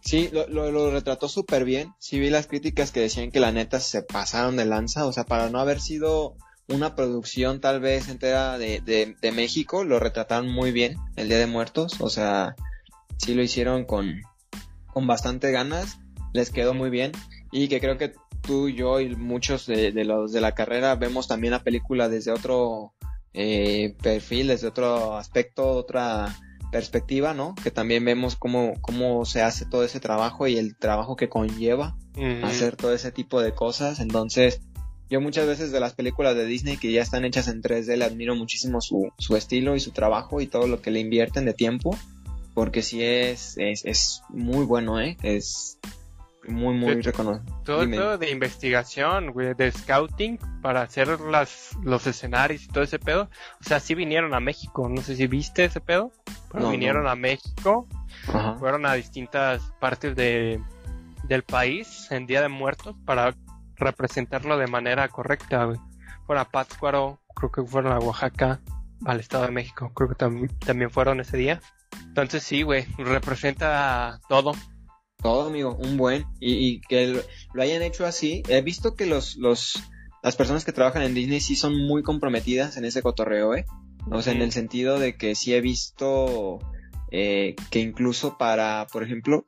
[0.00, 1.92] Sí, lo, lo, retrató súper bien.
[1.98, 5.06] Sí vi las críticas que decían que la neta se pasaron de lanza.
[5.06, 6.36] O sea, para no haber sido
[6.68, 11.38] una producción tal vez entera de, de, de México, lo retrataron muy bien el Día
[11.38, 12.00] de Muertos.
[12.00, 12.54] O sea,
[13.18, 14.22] sí lo hicieron con,
[14.92, 15.98] con bastante ganas.
[16.32, 17.12] Les quedó muy bien.
[17.50, 18.12] Y que creo que
[18.46, 22.94] tú, yo y muchos de, los de la carrera vemos también la película desde otro
[23.36, 26.34] eh, perfil, desde otro aspecto, otra
[26.72, 27.54] perspectiva, ¿no?
[27.62, 31.96] Que también vemos cómo, cómo se hace todo ese trabajo y el trabajo que conlleva
[32.42, 34.00] hacer todo ese tipo de cosas.
[34.00, 34.62] Entonces,
[35.10, 38.04] yo muchas veces de las películas de Disney que ya están hechas en 3D le
[38.06, 41.52] admiro muchísimo su, su estilo y su trabajo y todo lo que le invierten de
[41.52, 41.96] tiempo.
[42.54, 45.18] Porque sí es, es, es muy bueno, ¿eh?
[45.22, 45.78] Es,
[46.48, 47.62] muy, muy reconocido.
[47.64, 53.28] Todo de investigación, güey, de scouting para hacer las, los escenarios y todo ese pedo.
[53.60, 56.12] O sea, sí vinieron a México, no sé si viste ese pedo,
[56.52, 57.86] pero vinieron a México,
[58.58, 60.60] fueron a distintas partes de,
[61.24, 63.34] del país en Día de Muertos para
[63.76, 65.78] representarlo de manera correcta, güey.
[66.26, 68.60] Fueron a Pátzcuaro, creo que fueron a Oaxaca,
[69.04, 71.60] al Estado de México, creo que también fueron ese día.
[72.08, 74.52] Entonces sí, güey, representa todo,
[75.26, 76.24] todo, amigo, un buen.
[76.38, 77.20] Y, que
[77.52, 78.44] lo, hayan hecho así.
[78.48, 79.82] He visto que los, los,
[80.22, 83.66] las personas que trabajan en Disney sí son muy comprometidas en ese cotorreo, ¿eh?
[84.08, 86.60] O sea, en el sentido de que sí he visto
[87.10, 89.44] eh, que incluso para, por ejemplo,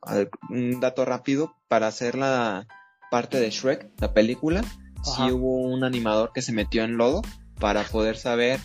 [0.49, 2.67] un dato rápido, para hacer la
[3.09, 4.61] parte de Shrek, la película,
[5.01, 7.21] sí hubo un animador que se metió en lodo
[7.57, 8.59] para poder saber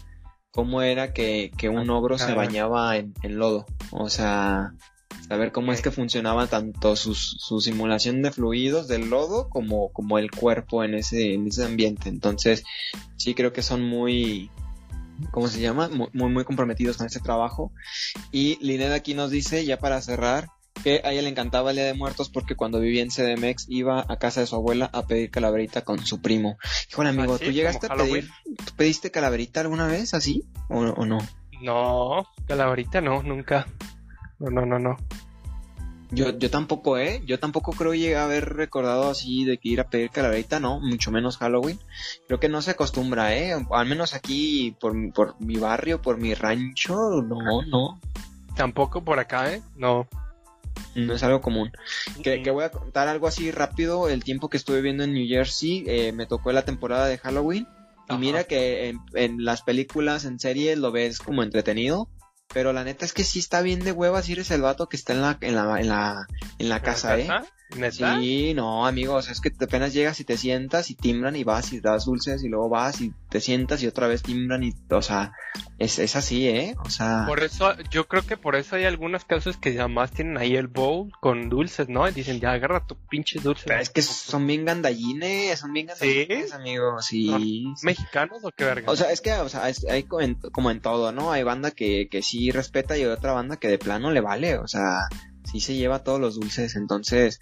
[0.51, 3.67] cómo era que, que un ogro se bañaba en, en lodo.
[3.93, 4.75] O sea,
[5.29, 10.19] saber cómo es que funcionaba tanto su, su simulación de fluidos del lodo como, como
[10.19, 12.09] el cuerpo en ese, en ese ambiente.
[12.09, 12.65] Entonces,
[13.17, 14.51] sí creo que son muy,
[15.31, 15.89] ¿cómo se llama?
[15.89, 17.73] Muy, muy, comprometidos con ese trabajo.
[18.33, 20.49] Y Lineda aquí nos dice, ya para cerrar,
[20.83, 24.05] que a ella le encantaba el Día de Muertos porque cuando vivía en CDMX iba
[24.07, 26.59] a casa de su abuela a pedir calaverita con su primo.
[26.91, 31.07] Híjole, amigo, ¿Ah, ¿tú llegaste a pedir, ¿tú pediste calaverita alguna vez así o, o
[31.07, 31.19] no?
[31.63, 33.67] No, calaverita no, nunca.
[34.39, 34.97] No, no, no, no.
[36.11, 37.23] Yo, yo tampoco, ¿eh?
[37.27, 40.79] Yo tampoco creo llegar a haber recordado así de que ir a pedir calaverita, no,
[40.81, 41.79] mucho menos Halloween.
[42.27, 43.55] Creo que no se acostumbra, ¿eh?
[43.71, 48.01] Al menos aquí, por, por mi barrio, por mi rancho, no, no.
[48.55, 49.63] Tampoco por acá, ¿eh?
[49.77, 50.07] No.
[50.95, 51.73] No es algo común.
[52.23, 54.09] Que, que voy a contar algo así rápido.
[54.09, 57.67] El tiempo que estuve viendo en New Jersey, eh, me tocó la temporada de Halloween.
[58.09, 62.09] Y mira que en, en, las películas, en series, lo ves como entretenido.
[62.53, 64.97] Pero la neta es que sí está bien de hueva si eres el vato que
[64.97, 66.27] está en la, en la, en la,
[66.59, 67.29] en la casa, ¿eh?
[68.21, 71.81] Sí, no, amigos, es que apenas llegas y te sientas y timbran y vas y
[71.81, 75.33] das dulces y luego vas y te sientas y otra vez timbran y, o sea,
[75.81, 76.77] es, es así, ¿eh?
[76.85, 77.25] O sea...
[77.27, 80.69] Por eso, yo creo que por eso hay algunas casas que además tienen ahí el
[80.69, 82.09] bowl con dulces, ¿no?
[82.09, 83.65] Y dicen, ya agarra tu pinche dulce.
[83.67, 87.67] Pero es que son bien gandallines, son bien gandallines, amigos, sí.
[87.83, 88.93] ¿Mexicanos o qué verga?
[88.93, 91.33] O sea, es que, o sea, hay como en, todo, ¿no?
[91.33, 94.59] Hay banda que, que sí respeta y hay otra banda que de plano le vale,
[94.59, 95.09] o sea
[95.45, 96.75] sí se lleva todos los dulces.
[96.77, 97.41] Entonces,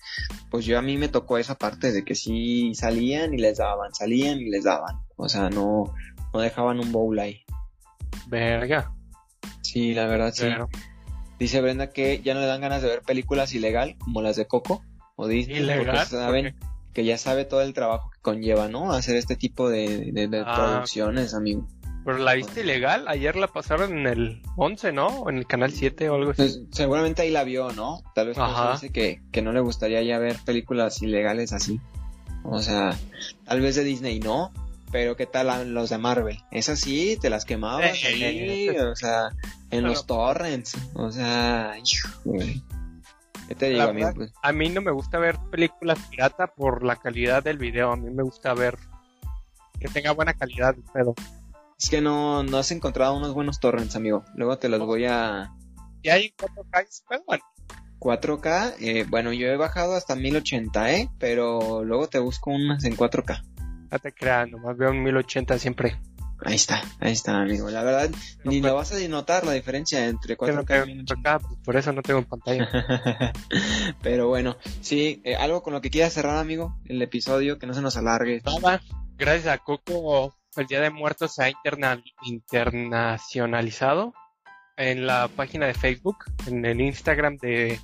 [0.50, 3.94] pues yo a mí me tocó esa parte de que sí salían y les daban,
[3.94, 5.00] salían y les daban.
[5.22, 5.94] O sea, no,
[6.34, 7.44] no dejaban un bowl ahí.
[8.26, 8.92] Verga.
[9.60, 10.48] Sí, la verdad sí.
[11.38, 14.46] Dice Brenda que ya no le dan ganas de ver películas ilegal como las de
[14.46, 14.82] Coco
[15.16, 15.58] o Disney.
[15.58, 16.06] Ilegal.
[16.06, 16.56] saben
[16.92, 18.92] que ya sabe todo el trabajo que conlleva, ¿no?
[18.92, 20.54] Hacer este tipo de, de, ah.
[20.54, 21.66] producciones, amigo.
[22.04, 25.06] Pero la viste ilegal, ayer la pasaron en el 11, ¿no?
[25.06, 26.42] O en el canal 7 o algo así.
[26.42, 28.02] Pues, seguramente ahí la vio, ¿no?
[28.14, 28.36] Tal vez
[28.72, 31.80] dice que, que no le gustaría ya ver películas ilegales así.
[32.44, 32.96] O sea,
[33.44, 34.52] tal vez de Disney no,
[34.92, 36.38] pero ¿qué tal los de Marvel?
[36.50, 39.30] Esas sí, te las quemabas o sea,
[39.70, 40.76] en los torrents.
[40.94, 41.74] O sea,
[43.48, 44.10] ¿Qué te digo, amigo?
[44.14, 47.90] Pues, a mí no me gusta ver películas pirata por la calidad del video.
[47.90, 48.78] A mí me gusta ver
[49.80, 51.14] que tenga buena calidad el pedo.
[51.78, 54.24] Es que no, no has encontrado unos buenos torrents, amigo.
[54.36, 55.52] Luego te los voy a...
[56.02, 57.40] ¿Y hay 4K?
[57.98, 61.08] 4K, eh, bueno, yo he bajado hasta 1080, ¿eh?
[61.18, 63.51] Pero luego te busco unas en 4K.
[63.92, 66.00] No te creas, nomás veo en 1080 siempre.
[66.44, 67.70] Ahí está, ahí está, amigo.
[67.70, 68.10] La verdad,
[68.42, 71.38] ni lo vas a notar la diferencia entre 4K y 1080.
[71.38, 72.68] Pues, por eso no tengo en pantalla.
[74.02, 77.74] Pero bueno, sí, eh, algo con lo que quieras cerrar, amigo, el episodio, que no
[77.74, 78.42] se nos alargue.
[78.44, 78.80] Nada,
[79.16, 81.52] gracias a Coco, el Día de Muertos se ha
[82.24, 84.14] internacionalizado
[84.76, 87.78] en la página de Facebook, en el Instagram de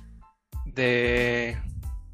[0.75, 1.57] de,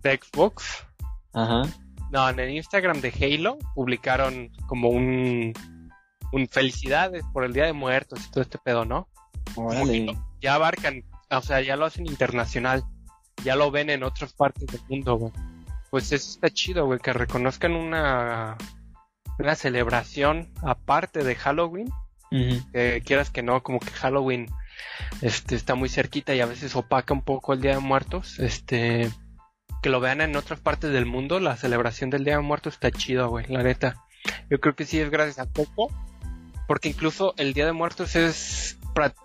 [0.03, 0.85] Xbox.
[1.33, 1.63] Ajá.
[2.11, 5.53] No, en el Instagram de Halo publicaron como un,
[6.31, 9.07] un felicidades por el Día de Muertos y todo este pedo, ¿no?
[10.41, 12.83] Ya abarcan, o sea, ya lo hacen internacional.
[13.43, 15.31] Ya lo ven en otras partes del mundo, güey.
[15.89, 18.57] Pues eso está chido, güey, que reconozcan una,
[19.37, 21.89] una celebración aparte de Halloween.
[22.73, 24.47] Que quieras que no, como que Halloween
[25.21, 29.09] este está muy cerquita y a veces opaca un poco el Día de Muertos, este
[29.81, 32.91] que lo vean en otras partes del mundo, la celebración del Día de Muertos está
[32.91, 34.03] chido, güey, la neta.
[34.49, 35.91] Yo creo que sí es gracias a poco,
[36.67, 38.79] porque incluso el Día de Muertos es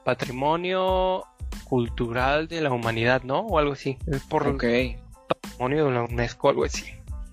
[0.05, 1.25] patrimonio
[1.65, 3.41] cultural de la humanidad, ¿no?
[3.41, 3.99] O algo así.
[4.07, 4.59] Es por
[5.29, 6.85] patrimonio de la UNESCO, algo así.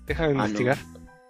[0.06, 0.78] Déjame ah, investigar.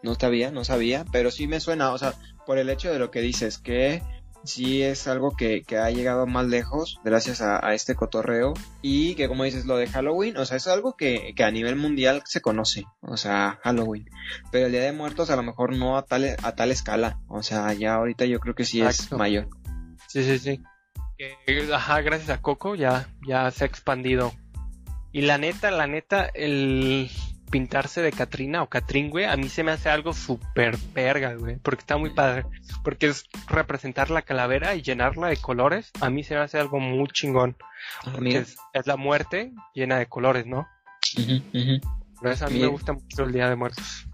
[0.03, 2.15] no sabía, no sabía, pero sí me suena, o sea,
[2.47, 4.03] por el hecho de lo que dices, que
[4.45, 9.45] sí es algo que, ha llegado más lejos gracias a, este cotorreo y que como
[9.45, 13.17] dices lo de Halloween, o sea, es algo que, a nivel mundial se conoce, o
[13.17, 14.09] sea, Halloween,
[14.51, 17.43] pero el Día de Muertos a lo mejor no a tal, a tal escala, o
[17.43, 19.49] sea, ya ahorita yo creo que sí es mayor.
[20.09, 20.63] Sí, sí, sí.
[21.73, 24.33] ajá, gracias a Coco ya, ya se ha expandido.
[25.13, 27.11] Y la neta, la neta, el,
[27.49, 31.57] pintarse de Katrina o Catrín, güey, a mí se me hace algo súper perga, güey,
[31.57, 32.45] porque está muy padre.
[32.85, 36.79] Porque es representar la calavera y llenarla de colores, a mí se me hace algo
[36.79, 37.57] muy chingón.
[38.05, 40.69] Ah, es, la muerte llena de colores, ¿no?
[42.21, 44.07] Por eso a mí me gusta mucho el Día de Muertos.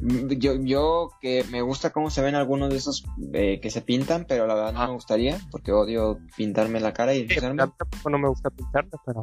[0.00, 3.82] Mm, yo, yo que me gusta cómo se ven algunos de esos eh, que se
[3.82, 4.86] pintan, pero la verdad no ah.
[4.86, 9.20] me gustaría, porque odio pintarme la cara y sí, no me gusta pintarme, pero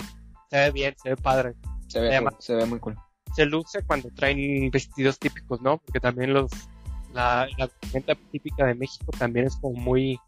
[0.49, 1.55] se ve bien, se ve padre.
[1.87, 2.97] Se ve, se ve muy cool
[3.37, 5.77] se luce cuando traen vestidos típicos, ¿no?
[5.77, 6.49] Porque también los
[7.13, 10.19] la, la vestimenta típica de México también es como muy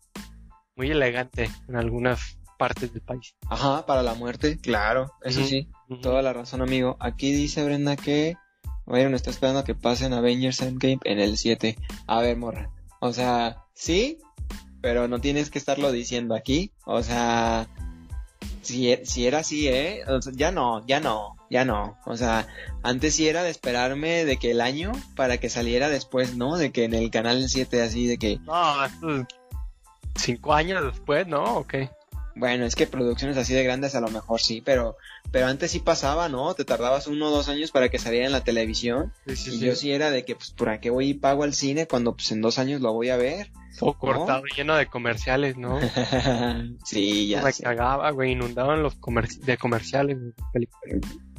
[0.75, 3.35] muy elegante en algunas partes del país.
[3.49, 5.67] Ajá, para la muerte, claro, eso sí,
[6.03, 6.97] toda la razón, amigo.
[6.99, 8.37] Aquí dice Brenda que
[8.85, 11.77] bueno, está esperando a que pasen Avengers Endgame en el 7.
[12.05, 12.69] A ver, morra.
[13.01, 14.19] O sea, sí,
[14.81, 16.73] pero no tienes que estarlo diciendo aquí.
[16.85, 17.67] O sea,
[18.61, 20.03] si, si era así, ¿eh?
[20.33, 21.97] ya no, ya no, ya no.
[22.05, 22.47] O sea,
[22.83, 26.57] antes sí era de esperarme de que el año para que saliera después, ¿no?
[26.57, 28.39] De que en el canal 7 así, de que...
[28.39, 29.25] No,
[30.15, 31.43] cinco años después, ¿no?
[31.57, 31.75] Ok.
[32.39, 34.95] Bueno, es que producciones así de grandes a lo mejor sí, pero,
[35.31, 36.53] pero antes sí pasaba, ¿no?
[36.53, 39.11] Te tardabas uno o dos años para que saliera en la televisión.
[39.27, 42.15] y yo sí era de que, pues, ¿por qué voy y pago al cine cuando,
[42.15, 43.51] pues, en dos años lo voy a ver?
[43.81, 45.79] O cortado lleno de comerciales, ¿no?
[46.85, 48.97] sí, ya Me cagaba, güey, inundaban los
[49.41, 50.17] de comerciales.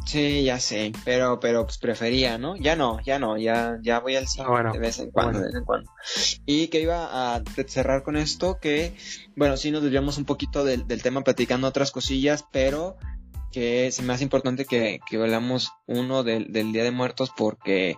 [0.07, 2.57] Sí, ya sé, pero, pero pues prefería, ¿no?
[2.57, 5.47] Ya no, ya no, ya, ya voy al cine ah, de vez en cuando, de
[5.47, 5.91] vez en cuando.
[6.47, 8.97] Y que iba a cerrar con esto, que,
[9.37, 12.97] bueno, sí nos desviamos un poquito del, tema platicando otras cosillas, pero
[13.53, 17.97] que es más importante que, que hablamos uno del, del Día de Muertos porque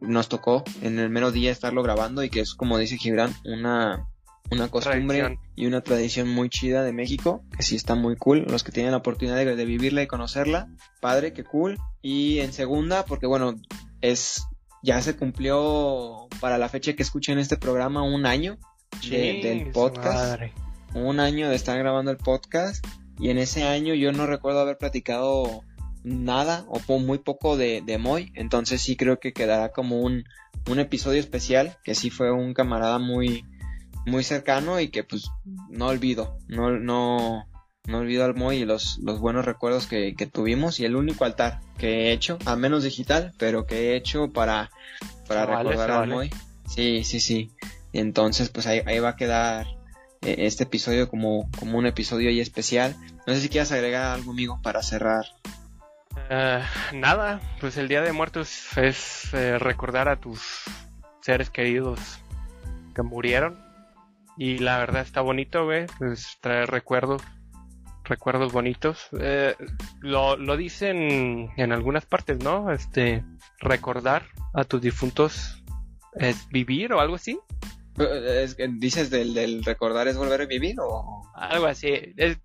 [0.00, 4.08] nos tocó en el mero día estarlo grabando y que es como dice Gibran, una,
[4.50, 8.62] una costumbre y una tradición muy chida de México, que sí está muy cool, los
[8.62, 10.68] que tienen la oportunidad de, vivirla y conocerla,
[11.00, 11.78] padre, que cool.
[12.02, 13.54] Y en segunda, porque bueno,
[14.00, 14.46] es
[14.82, 18.58] ya se cumplió para la fecha que escuchen este programa un año
[19.10, 20.40] del podcast.
[20.94, 22.86] Un año de estar grabando el podcast.
[23.18, 25.62] Y en ese año yo no recuerdo haber platicado
[26.04, 28.30] nada o muy poco de, de Moy.
[28.34, 30.24] Entonces sí creo que quedará como un,
[30.70, 33.44] un episodio especial, que sí fue un camarada muy,
[34.06, 35.30] muy cercano y que pues
[35.68, 37.46] no olvido, no, no,
[37.86, 41.24] no olvido al Moy y los, los buenos recuerdos que, que, tuvimos y el único
[41.24, 44.70] altar que he hecho, al menos digital, pero que he hecho para,
[45.28, 46.30] para recordar al Moy.
[46.66, 47.50] Sí, sí, sí.
[47.92, 49.66] Y entonces pues ahí, ahí va a quedar
[50.22, 52.96] eh, este episodio como, como un episodio ahí especial.
[53.26, 55.24] No sé si quieras agregar algo, amigo, para cerrar
[56.28, 60.64] eh, nada, pues el Día de Muertos es eh, recordar a tus
[61.20, 62.00] seres queridos
[62.94, 63.65] que murieron.
[64.36, 67.22] Y la verdad está bonito, güey, pues traer recuerdos
[68.04, 69.08] recuerdos bonitos.
[69.18, 69.54] Eh,
[70.00, 72.70] lo, lo dicen en algunas partes, ¿no?
[72.70, 73.24] Este,
[73.60, 74.24] recordar
[74.54, 75.62] a tus difuntos
[76.14, 77.38] es vivir o algo así.
[78.78, 81.22] ¿Dices del, del, recordar es volver a vivir o...?
[81.34, 81.92] Algo así.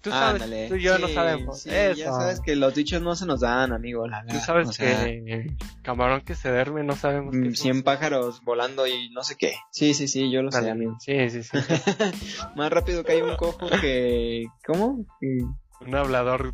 [0.01, 1.63] tú sabes, tú y yo no sabemos.
[1.63, 4.05] Ya sabes que los dichos no se nos dan, amigo.
[4.29, 7.35] tú sabes que camarón que se duerme no sabemos.
[7.57, 9.53] 100 mm, pájaros volando y no sé qué.
[9.71, 10.97] Sí, sí, sí, yo lo sé, amigo.
[10.99, 11.57] Sí, sí, sí.
[12.55, 14.45] Más rápido que hay un cojo que...
[14.65, 15.05] ¿Cómo?
[15.21, 16.53] Un hablador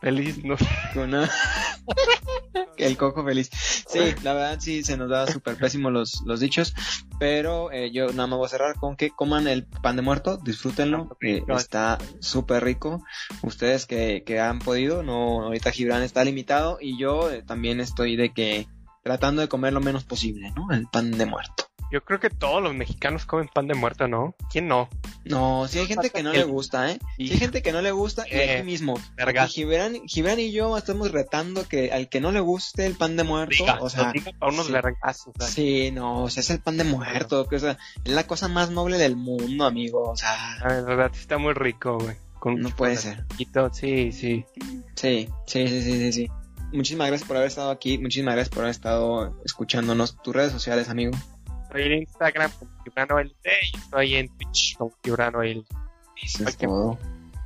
[0.00, 0.56] feliz, ¿no?
[0.96, 1.28] Una...
[2.76, 3.50] el coco feliz.
[3.52, 6.74] Sí, la verdad sí se nos da súper pésimo los, los dichos,
[7.18, 10.36] pero eh, yo nada más voy a cerrar con que coman el pan de muerto,
[10.36, 13.02] disfrútenlo, eh, está súper rico.
[13.42, 18.16] Ustedes que, que han podido, no, ahorita Gibran está limitado y yo eh, también estoy
[18.16, 18.66] de que
[19.02, 20.70] tratando de comer lo menos posible, ¿no?
[20.70, 21.71] El pan de muerto.
[21.92, 24.34] Yo creo que todos los mexicanos comen pan de muerto, ¿no?
[24.50, 24.88] ¿Quién no?
[25.26, 26.98] No, si hay gente que no le gusta, ¿eh?
[27.18, 28.98] Si hay gente que no le gusta, y aquí eh, mismo.
[29.46, 33.24] Gibran, Gibran, y yo estamos retando que al que no le guste el pan de
[33.24, 34.10] muerto, o sea.
[34.40, 34.80] a unos sí, le
[35.46, 38.48] Sí, no, o sea, es el pan de muerto, que, o sea, es la cosa
[38.48, 40.34] más noble del mundo, amigo, o sea.
[40.60, 42.16] La verdad, está muy rico, güey.
[42.58, 43.26] no puede ser.
[43.74, 44.46] Sí, sí.
[44.94, 46.28] Sí, sí, sí, sí, sí, sí.
[46.72, 50.16] Muchísimas gracias por haber estado aquí, muchísimas gracias por haber estado escuchándonos.
[50.22, 51.12] Tus redes sociales, amigo.
[51.72, 52.50] Estoy en Instagram
[53.06, 53.32] como LD
[53.72, 54.92] y estoy en Twitch como
[56.22, 56.98] es todo.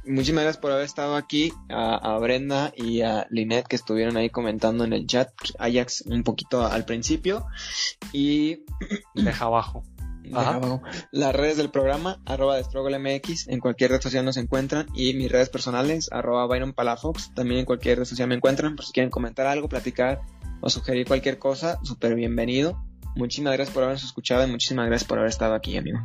[0.05, 4.83] Muchísimas gracias por haber estado aquí, a, Brenda y a Linet que estuvieron ahí comentando
[4.83, 7.47] en el chat, Ajax un poquito al principio
[8.13, 8.65] y
[9.15, 9.85] deja abajo.
[10.23, 10.83] Deja abajo.
[11.13, 15.51] Las redes del programa, arroba MX, en cualquier red social nos encuentran y mis redes
[15.51, 19.47] personales, arroba Byron Palafox, también en cualquier red social me encuentran, por si quieren comentar
[19.47, 20.23] algo, platicar
[20.61, 22.83] o sugerir cualquier cosa, súper bienvenido.
[23.17, 25.99] Muchísimas gracias por habernos escuchado y muchísimas gracias por haber estado aquí, amigo.